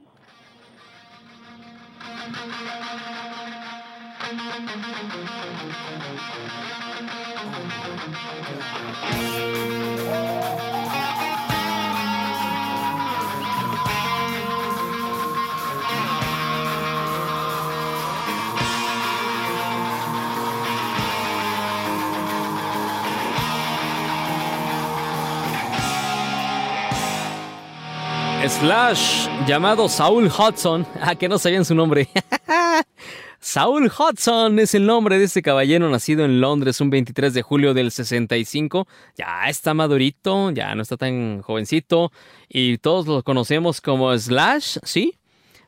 [28.63, 30.85] Slash, llamado Saul Hudson.
[31.01, 32.07] Ah, que no sabían su nombre.
[33.53, 37.75] Saul Hudson es el nombre de este caballero nacido en Londres un 23 de julio
[37.75, 38.87] del 65.
[39.15, 42.11] Ya está madurito, ya no está tan jovencito.
[42.49, 45.19] Y todos lo conocemos como Slash, ¿sí?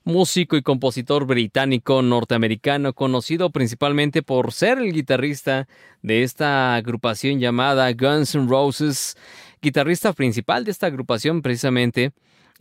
[0.04, 5.68] Músico y compositor británico norteamericano, conocido principalmente por ser el guitarrista
[6.02, 9.16] de esta agrupación llamada Guns N' Roses,
[9.62, 12.14] guitarrista principal de esta agrupación precisamente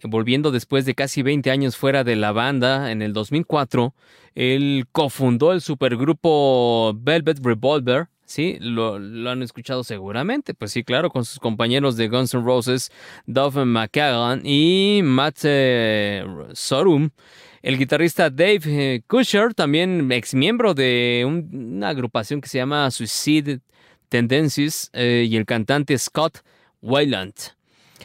[0.02, 3.94] volviendo después de casi 20 años fuera de la banda en el 2004,
[4.34, 8.08] él cofundó el supergrupo Velvet Revolver.
[8.26, 8.94] Sí, lo,
[9.30, 10.54] han escuchado seguramente.
[10.54, 12.90] Pues sí, claro, con sus compañeros de Guns N' Roses,
[13.26, 16.24] Duff McKagan y Matt eh,
[16.54, 17.10] Sorum.
[17.62, 22.90] El guitarrista Dave eh, Kusher, también ex miembro de un- una agrupación que se llama
[22.90, 23.60] Suicide
[24.08, 26.38] Tendencies, eh, y el cantante Scott
[26.82, 27.34] Weiland.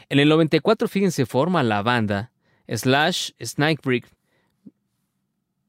[0.08, 2.32] En el 94, fíjense, forma la banda
[2.68, 4.06] Slash Snakebreak.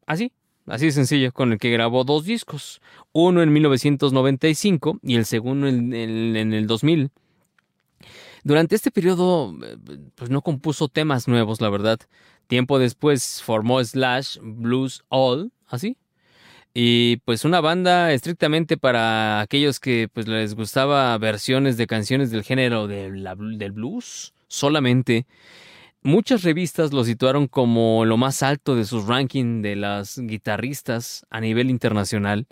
[0.05, 0.31] Así,
[0.67, 2.81] así de sencillo, con el que grabó dos discos.
[3.13, 7.11] Uno en 1995 y el segundo en, en- en el 2000.
[8.43, 9.77] Durante este periodo, eh,
[10.15, 11.99] pues no compuso temas nuevos, la verdad.
[12.47, 15.95] Tiempo después formó Slash Blues All, así.
[16.73, 22.43] Y pues una banda estrictamente para aquellos que pues les gustaba versiones de canciones del
[22.43, 25.25] género del blues solamente.
[26.01, 31.41] Muchas revistas lo situaron como lo más alto de sus rankings de las guitarristas a
[31.41, 32.47] nivel internacional.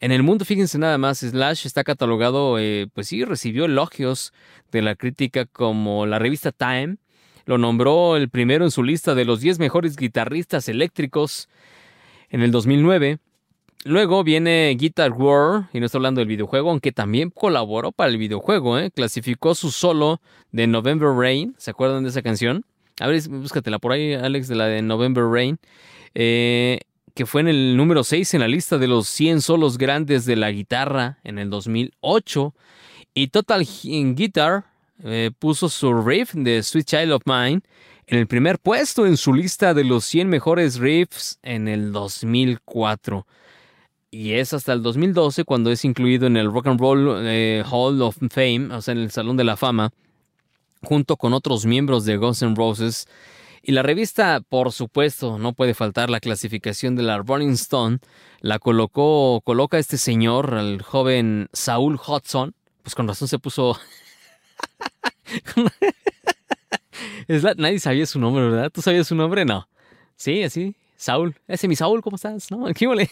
[0.00, 4.32] En el mundo, fíjense nada más, Slash está catalogado, eh, pues sí, recibió elogios
[4.72, 6.96] de la crítica como la revista Time
[7.44, 11.48] lo nombró el primero en su lista de los 10 mejores guitarristas eléctricos
[12.30, 13.18] en el 2009.
[13.84, 18.16] Luego viene Guitar War, y no estoy hablando del videojuego, aunque también colaboró para el
[18.16, 18.92] videojuego, ¿eh?
[18.92, 20.20] clasificó su solo
[20.52, 22.64] de November Rain, ¿se acuerdan de esa canción?
[23.00, 25.58] A ver, búscatela por ahí, Alex, de la de November Rain,
[26.14, 26.80] eh,
[27.14, 30.36] que fue en el número 6 en la lista de los 100 solos grandes de
[30.36, 32.54] la guitarra en el 2008.
[33.14, 34.64] Y Total Guitar
[35.04, 37.62] eh, puso su riff de Sweet Child of Mine
[38.06, 43.26] en el primer puesto en su lista de los 100 mejores riffs en el 2004.
[44.14, 48.02] Y es hasta el 2012 cuando es incluido en el Rock and Roll eh, Hall
[48.02, 49.90] of Fame, o sea, en el Salón de la Fama,
[50.82, 53.08] junto con otros miembros de Guns N' Roses.
[53.62, 58.00] Y la revista, por supuesto, no puede faltar la clasificación de la Rolling Stone,
[58.42, 63.80] la colocó, coloca este señor, al joven Saul Hudson, pues con razón se puso...
[67.56, 68.70] Nadie sabía su nombre, ¿verdad?
[68.70, 69.46] ¿Tú sabías su nombre?
[69.46, 69.66] No.
[70.16, 70.76] Sí, así.
[71.02, 71.34] Saúl.
[71.48, 72.50] Ese es mi Saúl, ¿cómo estás?
[72.50, 72.64] ¿No?
[72.74, 73.08] ¿Qué?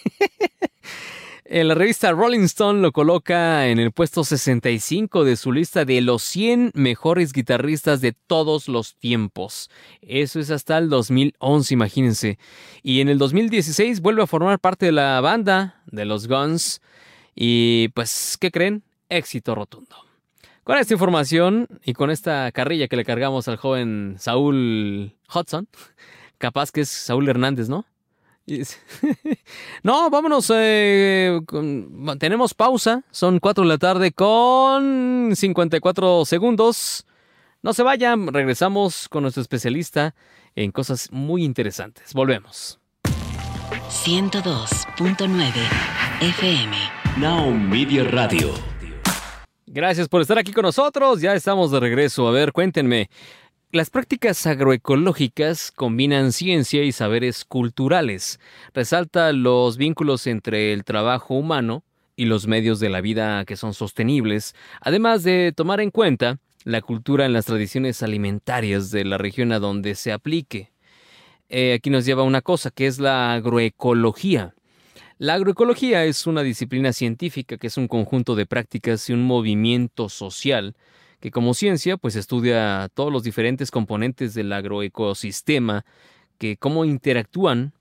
[1.45, 6.01] En la revista Rolling Stone lo coloca en el puesto 65 de su lista de
[6.01, 9.71] los 100 mejores guitarristas de todos los tiempos.
[10.03, 12.39] Eso es hasta el 2011, imagínense.
[12.85, 16.81] Y en el 2016 vuelve a formar parte de la banda de los Guns.
[17.35, 18.85] Y pues, ¿qué creen?
[19.09, 19.97] Éxito rotundo.
[20.63, 25.67] Con esta información y con esta carrilla que le cargamos al joven Saúl Hudson,
[26.41, 27.87] capaz que es Saúl Hernández, ¿no?
[29.85, 30.51] No, vámonos.
[30.53, 33.05] eh, con- tenemos pausa.
[33.13, 37.07] Son 4 de la tarde con 54 segundos.
[37.63, 38.27] No se vayan.
[38.33, 40.15] Regresamos con nuestro especialista
[40.57, 42.13] en cosas muy interesantes.
[42.15, 42.81] Volvemos.
[43.89, 45.53] 102.9
[46.21, 46.77] FM.
[47.19, 48.53] Now Media Radio.
[49.67, 51.21] Gracias por estar aquí con nosotros.
[51.21, 52.27] Ya estamos de regreso.
[52.27, 53.09] A ver, cuéntenme.
[53.73, 58.41] Las prácticas agroecológicas combinan ciencia y saberes culturales.
[58.75, 61.85] Resalta los vínculos entre el trabajo humano
[62.17, 66.81] y los medios de la vida que son sostenibles, además de tomar en cuenta la
[66.81, 70.73] cultura en las tradiciones alimentarias de la región a donde se aplique.
[71.49, 74.53] Eh, aquí nos lleva una cosa que es la agroecología.
[75.19, 80.09] La agroecología es una disciplina científica que es un conjunto de prácticas y un movimiento
[80.09, 80.75] social
[81.21, 85.85] que como ciencia pues estudia todos los diferentes componentes del agroecosistema,
[86.39, 87.73] que cómo interactúan,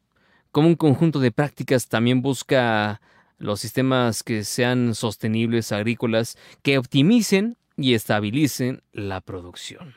[0.51, 3.01] como un conjunto de prácticas también busca
[3.37, 9.95] los sistemas que sean sostenibles agrícolas, que optimicen y estabilicen la producción.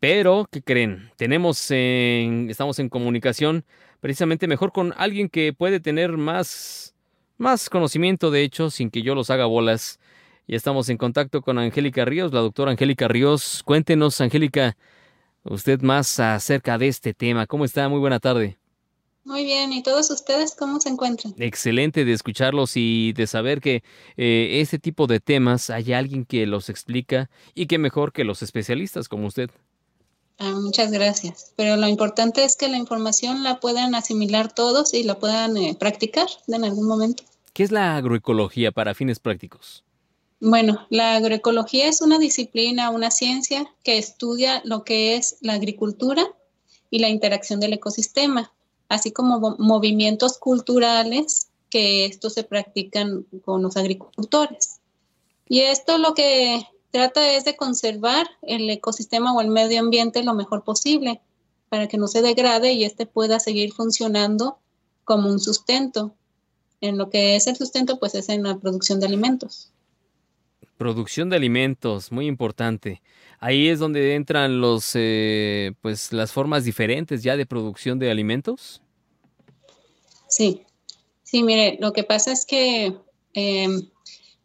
[0.00, 1.10] Pero, ¿qué creen?
[1.16, 3.64] Tenemos en, estamos en comunicación
[4.00, 6.94] precisamente mejor con alguien que puede tener más,
[7.38, 9.99] más conocimiento, de hecho, sin que yo los haga bolas.
[10.50, 13.62] Y estamos en contacto con Angélica Ríos, la doctora Angélica Ríos.
[13.64, 14.76] Cuéntenos, Angélica,
[15.44, 17.46] usted más acerca de este tema.
[17.46, 17.88] ¿Cómo está?
[17.88, 18.58] Muy buena tarde.
[19.22, 21.36] Muy bien, ¿y todos ustedes cómo se encuentran?
[21.38, 23.84] Excelente de escucharlos y de saber que
[24.16, 28.42] eh, este tipo de temas hay alguien que los explica y que mejor que los
[28.42, 29.50] especialistas como usted.
[30.40, 31.52] Ah, muchas gracias.
[31.54, 35.76] Pero lo importante es que la información la puedan asimilar todos y la puedan eh,
[35.78, 37.22] practicar en algún momento.
[37.52, 39.84] ¿Qué es la agroecología para fines prácticos?
[40.40, 46.26] Bueno, la agroecología es una disciplina, una ciencia que estudia lo que es la agricultura
[46.90, 48.50] y la interacción del ecosistema,
[48.88, 54.80] así como mo- movimientos culturales que estos se practican con los agricultores.
[55.46, 60.32] Y esto lo que trata es de conservar el ecosistema o el medio ambiente lo
[60.34, 61.20] mejor posible
[61.68, 64.58] para que no se degrade y este pueda seguir funcionando
[65.04, 66.14] como un sustento.
[66.80, 69.70] En lo que es el sustento, pues es en la producción de alimentos.
[70.80, 73.02] Producción de alimentos, muy importante.
[73.38, 78.80] Ahí es donde entran los, eh, pues, las formas diferentes ya de producción de alimentos.
[80.26, 80.62] Sí,
[81.22, 82.96] sí, mire, lo que pasa es que
[83.34, 83.68] eh,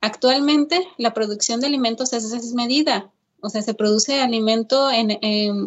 [0.01, 3.09] actualmente la producción de alimentos es desmedida,
[3.39, 5.17] o sea, se produce alimento en,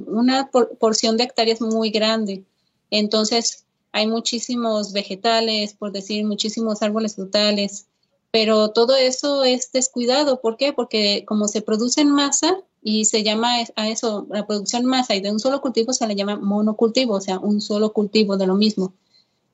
[0.06, 2.44] una por- porción de hectáreas muy grande.
[2.90, 7.87] Entonces, hay muchísimos vegetales, por decir, muchísimos árboles frutales,
[8.30, 10.40] pero todo eso es descuidado.
[10.40, 10.72] ¿Por qué?
[10.72, 15.20] Porque como se produce en masa y se llama a eso, la producción masa y
[15.20, 18.54] de un solo cultivo se le llama monocultivo, o sea, un solo cultivo de lo
[18.54, 18.94] mismo.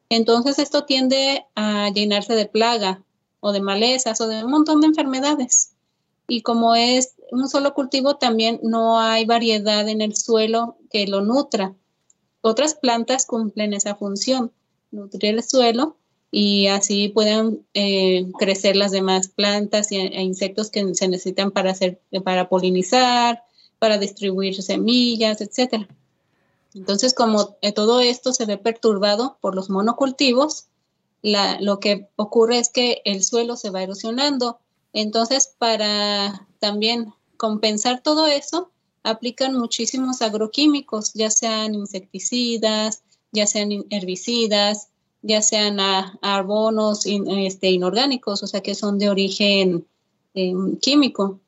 [0.08, 3.02] Entonces esto tiende a llenarse de plaga
[3.40, 5.72] o de malezas o de un montón de enfermedades.
[6.26, 11.20] Y como es un solo cultivo, también no hay variedad en el suelo que lo
[11.20, 11.74] nutra.
[12.40, 14.52] Otras plantas cumplen esa función,
[14.90, 15.96] nutrir el suelo
[16.36, 22.00] y así pueden eh, crecer las demás plantas e insectos que se necesitan para, hacer,
[22.24, 23.44] para polinizar,
[23.78, 25.86] para distribuir semillas, etcétera.
[26.74, 30.66] Entonces, como eh, todo esto se ve perturbado por los monocultivos,
[31.22, 34.58] lo que ocurre es que el suelo se va erosionando.
[34.92, 38.72] Entonces, para también compensar todo eso,
[39.04, 44.88] aplican muchísimos agroquímicos, ya sean insecticidas, ya sean herbicidas,
[45.26, 49.86] ya sean a- abonos in- este, inorgánicos, o sea, que son de origen
[50.34, 51.40] em, químico.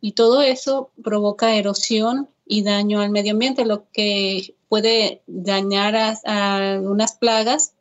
[0.00, 6.18] Y todo eso provoca erosión y daño al medio ambiente, lo que puede dañar a,
[6.24, 7.74] a algunas plagas.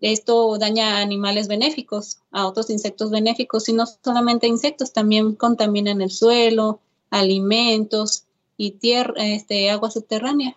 [0.00, 5.34] Esto daña a animales benéficos, a otros insectos benéficos, y no solamente a insectos, también
[5.34, 8.24] contaminan el suelo, alimentos
[8.56, 10.56] y tierra, este, agua subterránea.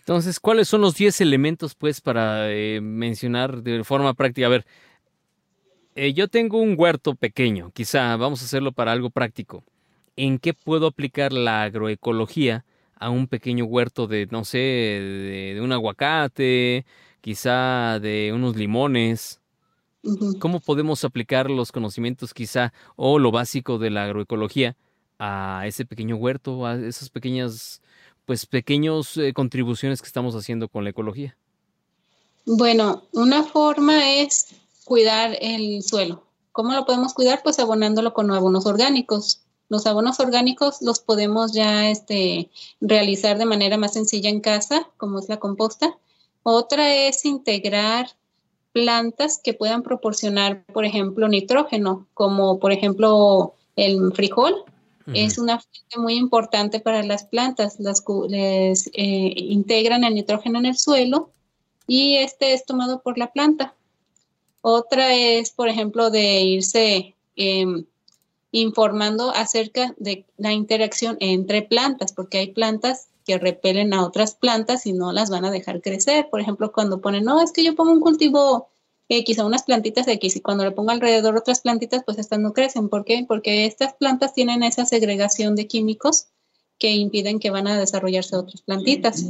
[0.00, 4.46] Entonces, ¿cuáles son los 10 elementos, pues, para eh, mencionar de forma práctica?
[4.46, 4.66] A ver,
[5.94, 9.64] eh, yo tengo un huerto pequeño, quizá vamos a hacerlo para algo práctico.
[10.14, 12.64] ¿En qué puedo aplicar la agroecología
[12.98, 16.86] a un pequeño huerto de, no sé, de, de un aguacate,
[17.20, 19.40] quizá de unos limones.
[20.38, 24.76] ¿Cómo podemos aplicar los conocimientos quizá o lo básico de la agroecología
[25.18, 27.82] a ese pequeño huerto, a esas pequeñas,
[28.26, 31.36] pues pequeños eh, contribuciones que estamos haciendo con la ecología?
[32.44, 34.48] Bueno, una forma es
[34.84, 36.22] cuidar el suelo.
[36.52, 37.40] ¿Cómo lo podemos cuidar?
[37.42, 39.40] Pues abonándolo con abonos orgánicos.
[39.68, 42.50] Los abonos orgánicos los podemos ya este,
[42.80, 45.98] realizar de manera más sencilla en casa, como es la composta.
[46.42, 48.10] Otra es integrar
[48.72, 54.64] plantas que puedan proporcionar, por ejemplo, nitrógeno, como por ejemplo el frijol.
[55.12, 57.78] Es una fuente muy importante para las plantas.
[57.78, 61.30] Las les eh, integran el nitrógeno en el suelo
[61.86, 63.74] y este es tomado por la planta.
[64.62, 67.84] Otra es, por ejemplo, de irse em,
[68.50, 74.86] informando acerca de la interacción entre plantas, porque hay plantas que repelen a otras plantas
[74.86, 76.28] y no las van a dejar crecer.
[76.30, 78.68] Por ejemplo, cuando ponen, no, es que yo pongo un cultivo
[79.08, 82.52] X a unas plantitas X y cuando le pongo alrededor otras plantitas, pues estas no
[82.52, 82.88] crecen.
[82.88, 83.24] ¿Por qué?
[83.26, 86.28] Porque estas plantas tienen esa segregación de químicos
[86.78, 89.24] que impiden que van a desarrollarse otras plantitas.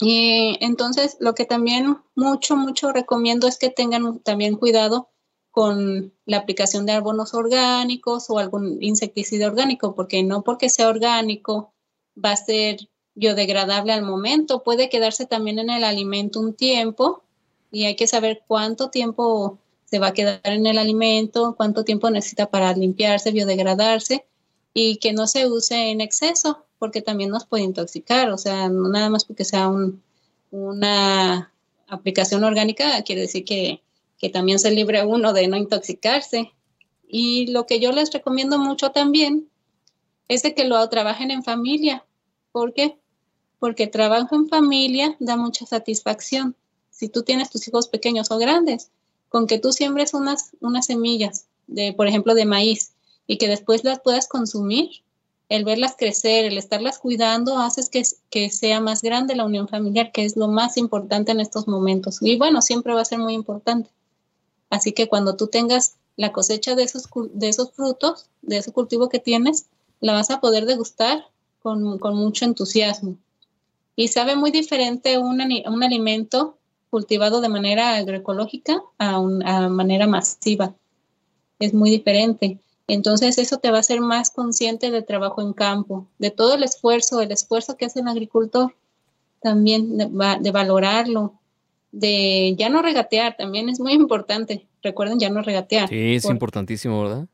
[0.00, 5.10] Y entonces lo que también mucho, mucho recomiendo es que tengan también cuidado
[5.52, 11.74] con la aplicación de abonos orgánicos o algún insecticida orgánico, porque no porque sea orgánico
[12.22, 17.22] va a ser biodegradable al momento, puede quedarse también en el alimento un tiempo
[17.72, 22.10] y hay que saber cuánto tiempo se va a quedar en el alimento, cuánto tiempo
[22.10, 24.26] necesita para limpiarse, biodegradarse
[24.74, 28.88] y que no se use en exceso, porque también nos puede intoxicar, o sea, no
[28.88, 30.02] nada más porque sea un-
[30.50, 31.52] una
[31.88, 33.82] aplicación orgánica, quiere decir que,
[34.18, 36.52] que también se libre uno de no intoxicarse.
[37.08, 39.48] Y lo que yo les recomiendo mucho también
[40.28, 42.04] es de que lo trabajen en familia.
[42.52, 42.98] ¿Por qué?
[43.58, 46.56] Porque trabajo en familia da mucha satisfacción.
[47.02, 48.88] Si tú tienes tus hijos pequeños o grandes,
[49.28, 52.92] con que tú siembres unas, unas semillas, de, por ejemplo, de maíz,
[53.26, 54.88] y que después las puedas consumir,
[55.48, 60.12] el verlas crecer, el estarlas cuidando, haces que, que sea más grande la unión familiar,
[60.12, 62.18] que es lo más importante en estos momentos.
[62.20, 63.90] Y bueno, siempre va a ser muy importante.
[64.70, 69.08] Así que cuando tú tengas la cosecha de esos, de esos frutos, de ese cultivo
[69.08, 69.66] que tienes,
[69.98, 71.26] la vas a poder degustar
[71.64, 73.16] con, con mucho entusiasmo.
[73.96, 76.58] Y sabe muy diferente un, un alimento
[76.96, 80.74] cultivado de manera agroecológica a, un- a manera masiva.
[81.58, 82.58] Es muy diferente.
[82.86, 86.62] Entonces eso te va a hacer más consciente del trabajo en campo, de todo el
[86.64, 88.74] esfuerzo, el esfuerzo que hace el agricultor,
[89.40, 91.32] también de, va- de valorarlo,
[91.92, 94.66] de ya no regatear, también es muy importante.
[94.82, 95.88] Recuerden ya no regatear.
[95.88, 97.26] Sí, es Por- importantísimo, ¿verdad?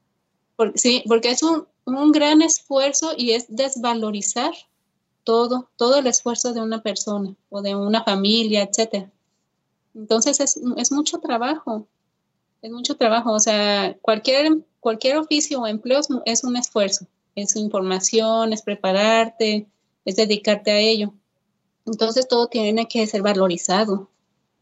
[0.54, 4.52] por- sí, porque es un, un gran esfuerzo y es desvalorizar
[5.24, 9.10] todo, todo el esfuerzo de una persona o de una familia, etcétera.
[9.98, 11.88] Entonces es, es mucho trabajo,
[12.62, 13.32] es mucho trabajo.
[13.32, 19.66] O sea, cualquier, cualquier oficio o empleo es, es un esfuerzo, es información, es prepararte,
[20.04, 21.12] es dedicarte a ello.
[21.84, 24.08] Entonces todo tiene que ser valorizado.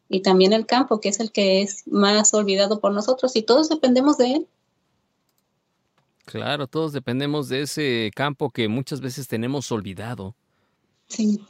[0.09, 3.69] Y también el campo, que es el que es más olvidado por nosotros y todos
[3.69, 4.49] dependemos de él.
[6.25, 10.35] Claro, todos dependemos de ese campo que muchas veces tenemos olvidado.
[11.09, 11.41] Sí.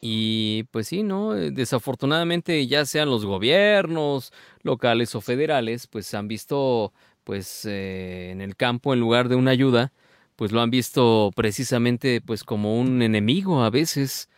[0.00, 1.36] Y pues sí, ¿no?
[1.36, 4.32] Eh, Desafortunadamente, ya sean los gobiernos
[4.62, 6.92] locales o federales, pues han visto,
[7.24, 9.92] pues eh, en el campo, en lugar de una ayuda,
[10.36, 14.28] pues lo han visto precisamente, pues como un enemigo a veces,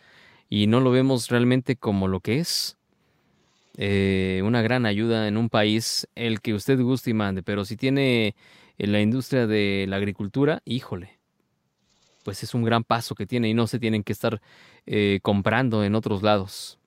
[0.49, 2.77] y no lo vemos realmente como lo que es.
[3.77, 7.75] Eh, una gran ayuda en un país, el que usted guste y mande, pero si
[7.75, 8.35] tiene
[8.77, 11.12] en la industria de la agricultura, híjole,
[12.23, 14.41] pues es un gran paso que tiene y no se tienen que estar
[14.85, 16.79] eh, comprando en otros lados.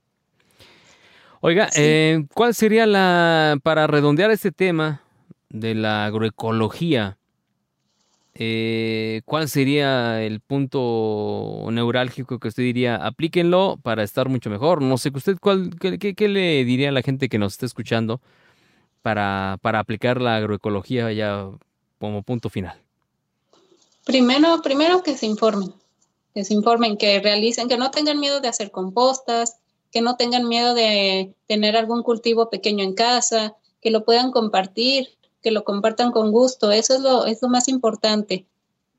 [1.41, 5.03] Oiga, eh, ¿cuál sería la, para redondear este tema
[5.51, 7.19] de la agroecología,
[8.35, 14.83] eh, cuál sería el punto neurálgico que usted diría, aplíquenlo para estar mucho mejor?
[14.83, 17.67] No sé, ¿usted cuál, qué, qué- qué le diría a la gente que nos está
[17.67, 18.21] escuchando
[19.03, 21.49] para, para aplicar la agroecología ya
[21.99, 22.79] como punto final?
[24.07, 25.75] Primero, primero que se informen,
[26.33, 29.57] que se informen, que realicen, que no tengan miedo de hacer compostas,
[29.91, 35.09] que no tengan miedo de tener algún cultivo pequeño en casa, que lo puedan compartir,
[35.43, 36.95] que lo compartan con gusto, eso
[37.27, 38.47] es lo, más importante.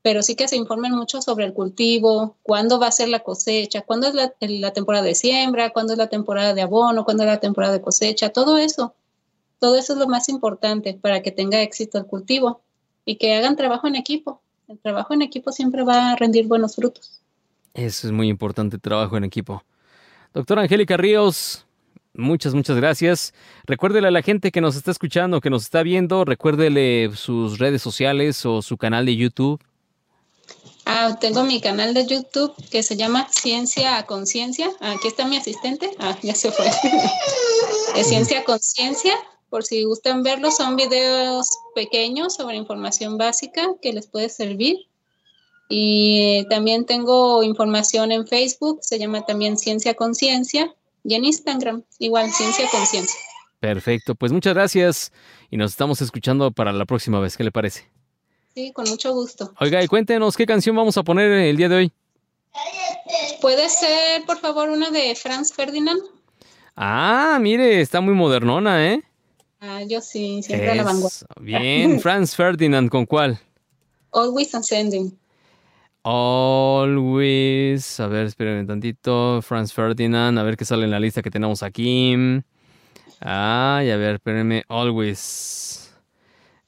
[0.01, 3.83] Pero sí que se informen mucho sobre el cultivo, cuándo va a ser la cosecha,
[3.83, 7.27] cuándo es la, la temporada de siembra, cuándo es la temporada de abono, cuándo es
[7.27, 8.93] la temporada de cosecha, todo eso.
[9.59, 12.59] Todo eso es lo más importante para que tenga éxito el cultivo
[13.05, 14.41] y que hagan trabajo en equipo.
[14.67, 17.21] El trabajo en equipo siempre va a rendir buenos frutos.
[17.73, 19.63] Eso es muy importante, trabajo en equipo.
[20.33, 21.65] Doctora Angélica Ríos,
[22.13, 23.33] muchas, muchas gracias.
[23.65, 27.81] Recuérdele a la gente que nos está escuchando, que nos está viendo, recuérdele sus redes
[27.81, 29.63] sociales o su canal de YouTube.
[30.85, 34.69] Ah, tengo mi canal de YouTube que se llama Ciencia a Conciencia.
[34.79, 35.91] Aquí está mi asistente.
[35.99, 36.65] Ah, ya se fue.
[38.03, 39.13] Ciencia a Conciencia.
[39.49, 44.77] Por si gustan verlo, son videos pequeños sobre información básica que les puede servir.
[45.69, 50.73] Y también tengo información en Facebook, se llama también Ciencia Conciencia.
[51.03, 53.19] Y en Instagram, igual, Ciencia Conciencia.
[53.59, 55.11] Perfecto, pues muchas gracias
[55.49, 57.37] y nos estamos escuchando para la próxima vez.
[57.37, 57.89] ¿Qué le parece?
[58.53, 59.53] Sí, con mucho gusto.
[59.59, 61.91] Oiga, y cuéntenos qué canción vamos a poner el día de hoy.
[63.41, 66.01] ¿Puede ser, por favor, una de Franz Ferdinand?
[66.75, 69.03] Ah, mire, está muy modernona, ¿eh?
[69.59, 71.27] Ah, yo sí, siempre a la vanguardia.
[71.39, 73.39] Bien, Franz Ferdinand, ¿con cuál?
[74.11, 75.17] Always Ascending.
[76.09, 77.99] Always.
[77.99, 79.41] A ver, espérenme tantito.
[79.41, 82.13] Franz Ferdinand, a ver qué sale en la lista que tenemos aquí.
[83.19, 84.63] Ay, a ver, espérenme.
[84.69, 85.93] Always.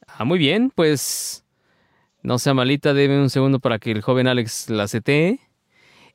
[0.08, 1.46] Ah, muy bien, pues.
[2.22, 5.40] No sea malita, debe un segundo para que el joven Alex la setee.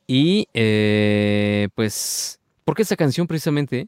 [0.05, 2.39] Y, eh, pues.
[2.63, 3.87] ¿Por qué esa canción precisamente?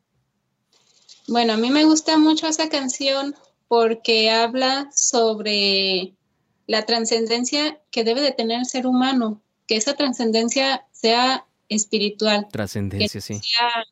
[1.27, 3.35] Bueno, a mí me gusta mucho esa canción
[3.67, 6.13] porque habla sobre
[6.67, 13.19] la trascendencia que debe de tener el ser humano, que esa trascendencia sea espiritual, Trascendencia,
[13.21, 13.35] sí.
[13.35, 13.85] sea-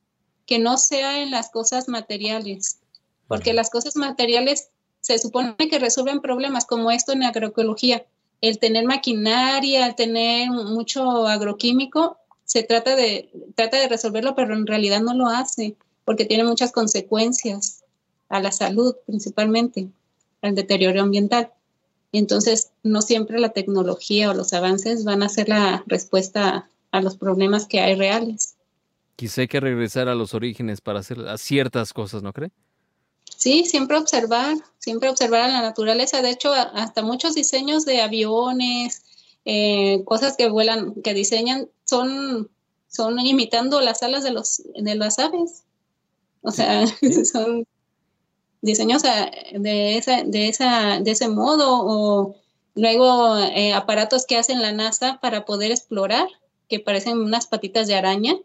[0.46, 2.80] que no sea en las cosas materiales,
[3.28, 4.70] porque las cosas materiales
[5.02, 8.06] se supone que resuelven problemas como esto en agroecología.
[8.42, 14.68] El tener maquinaria, el tener mucho agroquímico, se trata de, trata de resolverlo, pero en
[14.68, 15.76] realidad no lo hace,
[16.06, 17.84] porque tiene muchas consecuencias
[18.30, 19.90] a la salud principalmente,
[20.42, 21.52] al deterioro ambiental.
[22.12, 27.18] Entonces no siempre la tecnología o los avances van a ser la respuesta a los
[27.18, 28.56] problemas que hay reales.
[29.18, 32.52] Quizá hay que regresar a los orígenes para hacer ciertas cosas, ¿no cree?
[33.38, 36.22] Sí, siempre observar, siempre observar a la naturaleza.
[36.22, 39.04] De hecho, hasta muchos diseños de aviones,
[39.44, 42.50] eh, cosas que vuelan, que diseñan, son,
[42.88, 45.65] son imitando las alas de, los, de las aves.
[46.48, 46.86] O sea,
[47.26, 47.66] son
[48.62, 51.82] diseños de, esa, de, esa, de ese modo.
[51.84, 52.36] O
[52.76, 56.28] luego eh, aparatos que hacen la NASA para poder explorar,
[56.70, 58.36] que parecen unas patitas de araña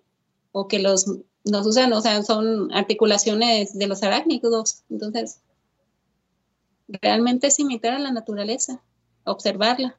[0.52, 1.06] o que los,
[1.44, 4.82] los usan, o sea, son articulaciones de los arácnidos.
[4.88, 5.40] Entonces,
[6.88, 8.82] realmente es imitar a la naturaleza,
[9.24, 9.96] observarla.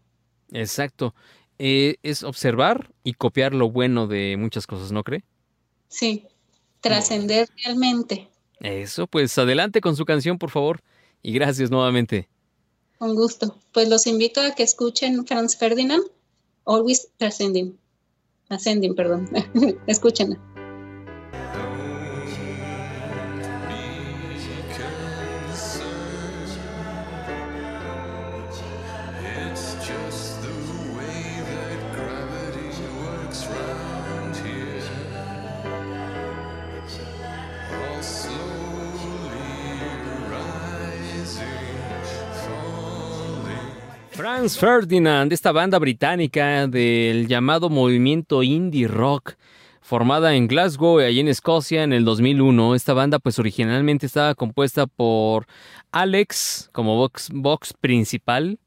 [0.52, 1.14] Exacto.
[1.60, 5.24] Eh, es observar y copiar lo bueno de muchas cosas, ¿no cree?
[5.88, 6.26] Sí,
[6.82, 8.30] trascender realmente.
[8.60, 10.82] Eso, pues adelante con su canción, por favor.
[11.24, 12.28] Y gracias nuevamente.
[12.98, 13.58] Con gusto.
[13.72, 16.04] Pues los invito a que escuchen Franz Ferdinand,
[16.66, 17.78] Always Transcending.
[18.50, 19.30] Ascending, perdón.
[19.88, 20.38] Escúchenla.
[44.22, 49.34] Franz Ferdinand, esta banda británica del llamado movimiento indie rock,
[49.82, 52.76] formada en Glasgow y allí en Escocia en el 2001.
[52.76, 55.48] Esta banda pues originalmente estaba compuesta por
[55.92, 58.60] Alex como vox, principal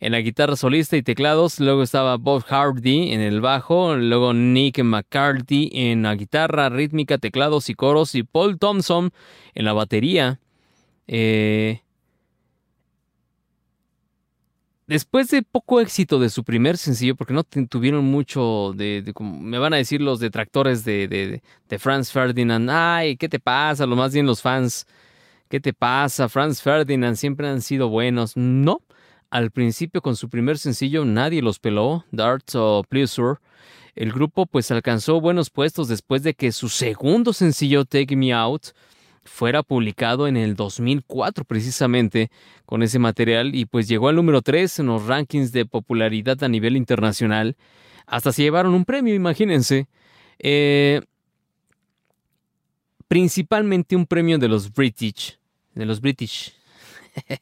[0.00, 4.82] en la guitarra solista y teclados, luego estaba Bob Hardy en el bajo, luego Nick
[4.82, 9.12] McCarthy en la guitarra rítmica, teclados y coros y Paul Thompson
[9.54, 10.40] en la batería.
[11.06, 11.82] Eh,
[14.86, 19.74] Después de poco éxito de su primer sencillo, porque no tuvieron mucho de, me van
[19.74, 23.86] a decir los detractores de, de, de Franz Ferdinand, ay, ¿qué te pasa?
[23.86, 24.86] Lo más bien los fans,
[25.48, 26.28] ¿qué te pasa?
[26.28, 28.36] Franz Ferdinand siempre han sido buenos.
[28.36, 28.82] No,
[29.30, 33.38] al principio con su primer sencillo nadie los peló, Darts o Pleasure.
[33.94, 38.68] El grupo pues alcanzó buenos puestos después de que su segundo sencillo, Take Me Out,
[39.24, 42.30] fuera publicado en el 2004 precisamente
[42.66, 46.48] con ese material y pues llegó al número 3 en los rankings de popularidad a
[46.48, 47.56] nivel internacional.
[48.06, 49.88] Hasta se llevaron un premio, imagínense.
[50.38, 51.00] Eh,
[53.08, 55.38] principalmente un premio de los British.
[55.74, 56.54] De los British.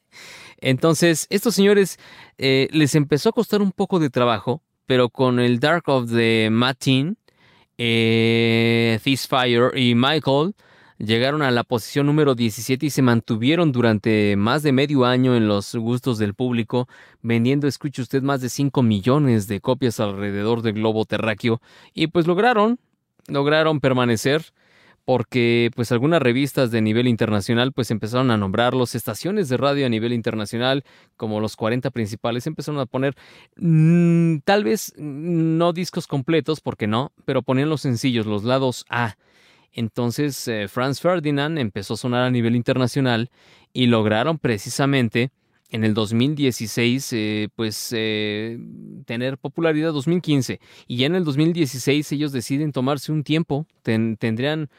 [0.57, 1.97] Entonces, estos señores
[2.37, 6.49] eh, les empezó a costar un poco de trabajo, pero con el Dark of the
[6.51, 7.17] Matin,
[7.77, 8.99] eh,
[9.75, 10.53] y Michael
[11.03, 15.47] Llegaron a la posición número 17 y se mantuvieron durante más de medio año en
[15.47, 16.87] los gustos del público,
[17.23, 21.59] vendiendo, escuche usted, más de 5 millones de copias alrededor del globo terráqueo.
[21.95, 22.77] Y pues lograron,
[23.27, 24.53] lograron permanecer
[25.03, 29.89] porque pues algunas revistas de nivel internacional pues empezaron a nombrarlos, estaciones de radio a
[29.89, 30.83] nivel internacional
[31.17, 33.15] como los 40 principales empezaron a poner
[33.55, 39.15] mm, tal vez no discos completos porque no, pero ponían los sencillos, los lados A.
[39.73, 43.29] Entonces eh, Franz Ferdinand empezó a sonar a nivel internacional
[43.73, 45.31] y lograron precisamente
[45.69, 48.59] en el 2016 eh, pues eh,
[49.05, 54.69] tener popularidad 2015 y ya en el 2016 ellos deciden tomarse un tiempo, ten- tendrían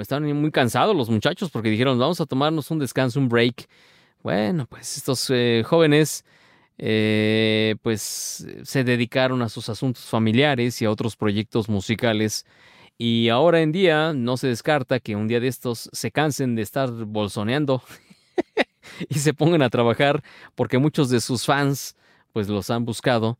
[0.00, 3.68] estaban muy cansados los muchachos porque dijeron vamos a tomarnos un descanso, un break.
[4.22, 6.24] Bueno, pues estos eh, jóvenes
[7.82, 12.44] pues se dedicaron a sus asuntos familiares y a otros proyectos musicales.
[12.98, 16.62] Y ahora en día no se descarta que un día de estos se cansen de
[16.62, 17.82] estar bolsoneando
[19.08, 20.22] y se pongan a trabajar
[20.54, 21.96] porque muchos de sus fans
[22.32, 23.38] pues los han buscado.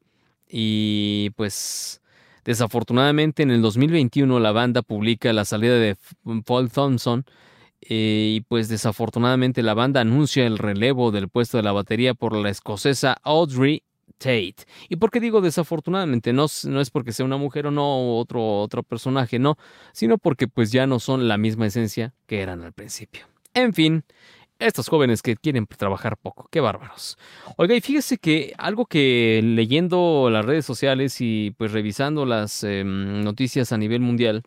[0.48, 2.02] Y pues
[2.44, 5.96] desafortunadamente en el 2021 la banda publica la salida de
[6.44, 7.24] Paul Thompson
[7.80, 12.36] eh, y pues desafortunadamente la banda anuncia el relevo del puesto de la batería por
[12.36, 13.82] la escocesa Audrey
[14.18, 14.56] Tate.
[14.88, 16.32] ¿Y por qué digo desafortunadamente?
[16.32, 19.58] No, no es porque sea una mujer o no, otro, otro personaje, no,
[19.92, 23.26] sino porque pues ya no son la misma esencia que eran al principio.
[23.52, 24.04] En fin,
[24.58, 27.18] estos jóvenes que quieren trabajar poco, qué bárbaros.
[27.56, 33.22] Oiga, y fíjese que algo que leyendo las redes sociales y pues revisando las em,
[33.22, 34.44] noticias a nivel mundial,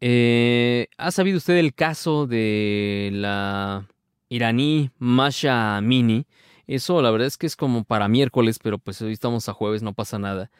[0.00, 3.88] eh, ¿ha sabido usted el caso de la
[4.28, 6.24] iraní Masha Amini?
[6.68, 9.82] Eso la verdad es que es como para miércoles, pero pues hoy estamos a jueves,
[9.82, 10.50] no pasa nada.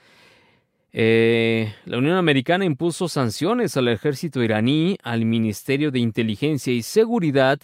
[0.95, 7.61] Eh, la Unión Americana impuso sanciones al ejército iraní, al Ministerio de Inteligencia y Seguridad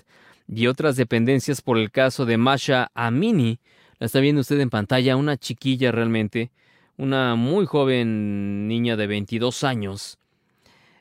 [0.46, 3.60] y otras dependencias por el caso de Masha Amini.
[3.98, 6.50] La está viendo usted en pantalla, una chiquilla realmente,
[6.98, 10.18] una muy joven niña de 22 años.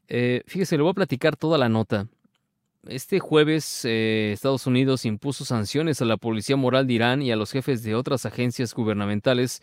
[0.07, 2.07] Eh, fíjese, le voy a platicar toda la nota.
[2.87, 7.37] Este jueves, eh, Estados Unidos impuso sanciones a la Policía Moral de Irán y a
[7.37, 9.61] los jefes de otras agencias gubernamentales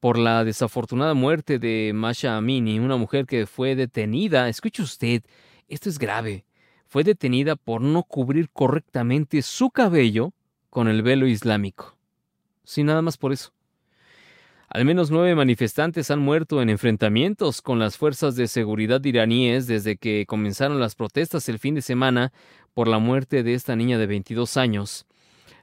[0.00, 4.48] por la desafortunada muerte de Masha Amini, una mujer que fue detenida.
[4.48, 5.22] Escuche usted,
[5.68, 6.46] esto es grave.
[6.86, 10.32] Fue detenida por no cubrir correctamente su cabello
[10.70, 11.98] con el velo islámico.
[12.64, 13.53] Sí, nada más por eso.
[14.74, 19.96] Al menos nueve manifestantes han muerto en enfrentamientos con las fuerzas de seguridad iraníes desde
[19.96, 22.32] que comenzaron las protestas el fin de semana
[22.72, 25.06] por la muerte de esta niña de 22 años.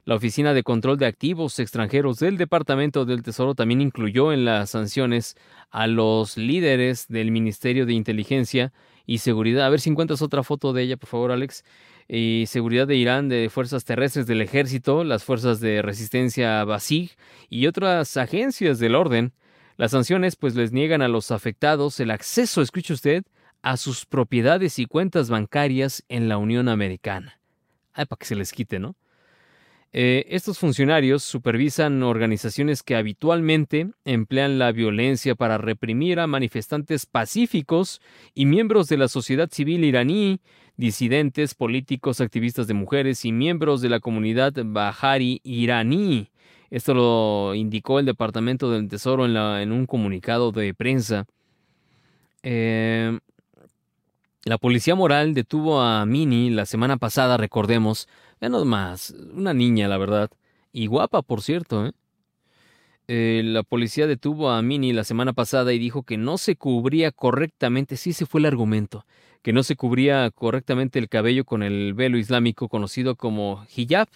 [0.06, 4.70] La Oficina de Control de Activos Extranjeros del Departamento del Tesoro también incluyó en las
[4.70, 5.36] sanciones
[5.70, 8.72] a los líderes del Ministerio de Inteligencia
[9.04, 9.66] y Seguridad.
[9.66, 11.64] A ver si encuentras otra foto de ella, por favor, Alex.
[12.08, 17.12] Y Seguridad de Irán, de Fuerzas Terrestres del Ejército, las Fuerzas de Resistencia Basij
[17.48, 19.32] y otras agencias del orden.
[19.76, 23.24] Las sanciones pues les niegan a los afectados el acceso, escuche usted,
[23.62, 27.40] a sus propiedades y cuentas bancarias en la Unión Americana.
[27.92, 28.96] Ay, para que se les quite, ¿no?
[29.94, 38.00] Eh, estos funcionarios supervisan organizaciones que habitualmente emplean la violencia para reprimir a manifestantes pacíficos
[38.34, 40.40] y miembros de la sociedad civil iraní,
[40.76, 46.30] disidentes, políticos, activistas de mujeres y miembros de la comunidad Bahari iraní.
[46.70, 51.26] Esto lo indicó el Departamento del Tesoro en, un comunicado de prensa.
[52.42, 53.18] Eh,
[54.44, 58.08] la policía moral detuvo a Mini la semana pasada, recordemos.
[58.40, 60.30] Vean más, una niña, la verdad.
[60.72, 61.92] Y guapa, por cierto, ¿eh?
[63.08, 67.10] Eh, la policía detuvo a Mini la semana pasada y dijo que no se cubría
[67.10, 69.04] correctamente, sí ese fue el argumento,
[69.42, 74.08] que no se cubría correctamente el cabello con el velo islámico conocido como hijab,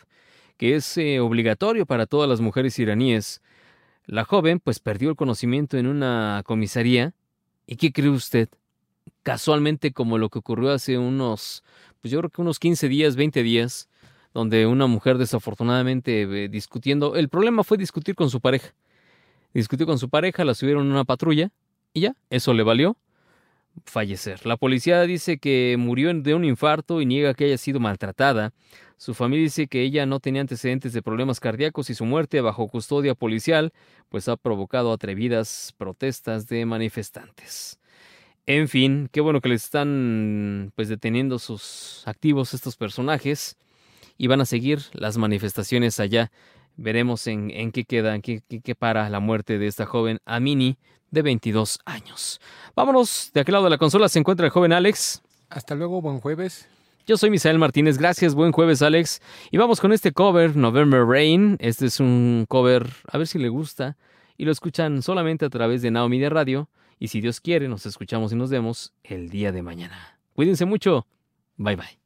[0.56, 3.42] que es eh, obligatorio para todas las mujeres iraníes.
[4.06, 7.12] La joven pues perdió el conocimiento en una comisaría.
[7.66, 8.48] ¿Y qué cree usted?
[9.24, 11.64] Casualmente como lo que ocurrió hace unos,
[12.00, 13.88] pues yo creo que unos 15 días, 20 días,
[14.32, 18.72] donde una mujer desafortunadamente eh, discutiendo, el problema fue discutir con su pareja.
[19.52, 21.50] Discutió con su pareja, la subieron en una patrulla
[21.92, 22.96] y ya, eso le valió
[23.84, 24.46] fallecer.
[24.46, 28.52] La policía dice que murió de un infarto y niega que haya sido maltratada.
[28.96, 32.68] Su familia dice que ella no tenía antecedentes de problemas cardíacos y su muerte bajo
[32.68, 33.72] custodia policial
[34.08, 37.78] pues ha provocado atrevidas protestas de manifestantes.
[38.46, 43.56] En fin, qué bueno que les están pues deteniendo sus activos estos personajes
[44.16, 46.30] y van a seguir las manifestaciones allá.
[46.76, 50.18] Veremos en, en qué queda, en qué, qué- qué para la muerte de esta joven
[50.26, 50.76] Amini
[51.10, 52.40] de 22 años.
[52.74, 55.22] Vámonos, de aquel lado de la consola se encuentra el joven Alex.
[55.48, 56.68] Hasta luego, buen jueves.
[57.06, 59.22] Yo soy Misael Martínez, gracias, buen jueves Alex.
[59.52, 61.56] Y vamos con este cover, November Rain.
[61.60, 63.96] Este es un cover, a ver si le gusta.
[64.36, 66.68] Y lo escuchan solamente a través de Now Media Radio.
[66.98, 70.18] Y si Dios quiere, nos escuchamos y nos vemos el día de mañana.
[70.34, 71.06] Cuídense mucho.
[71.56, 72.05] Bye bye.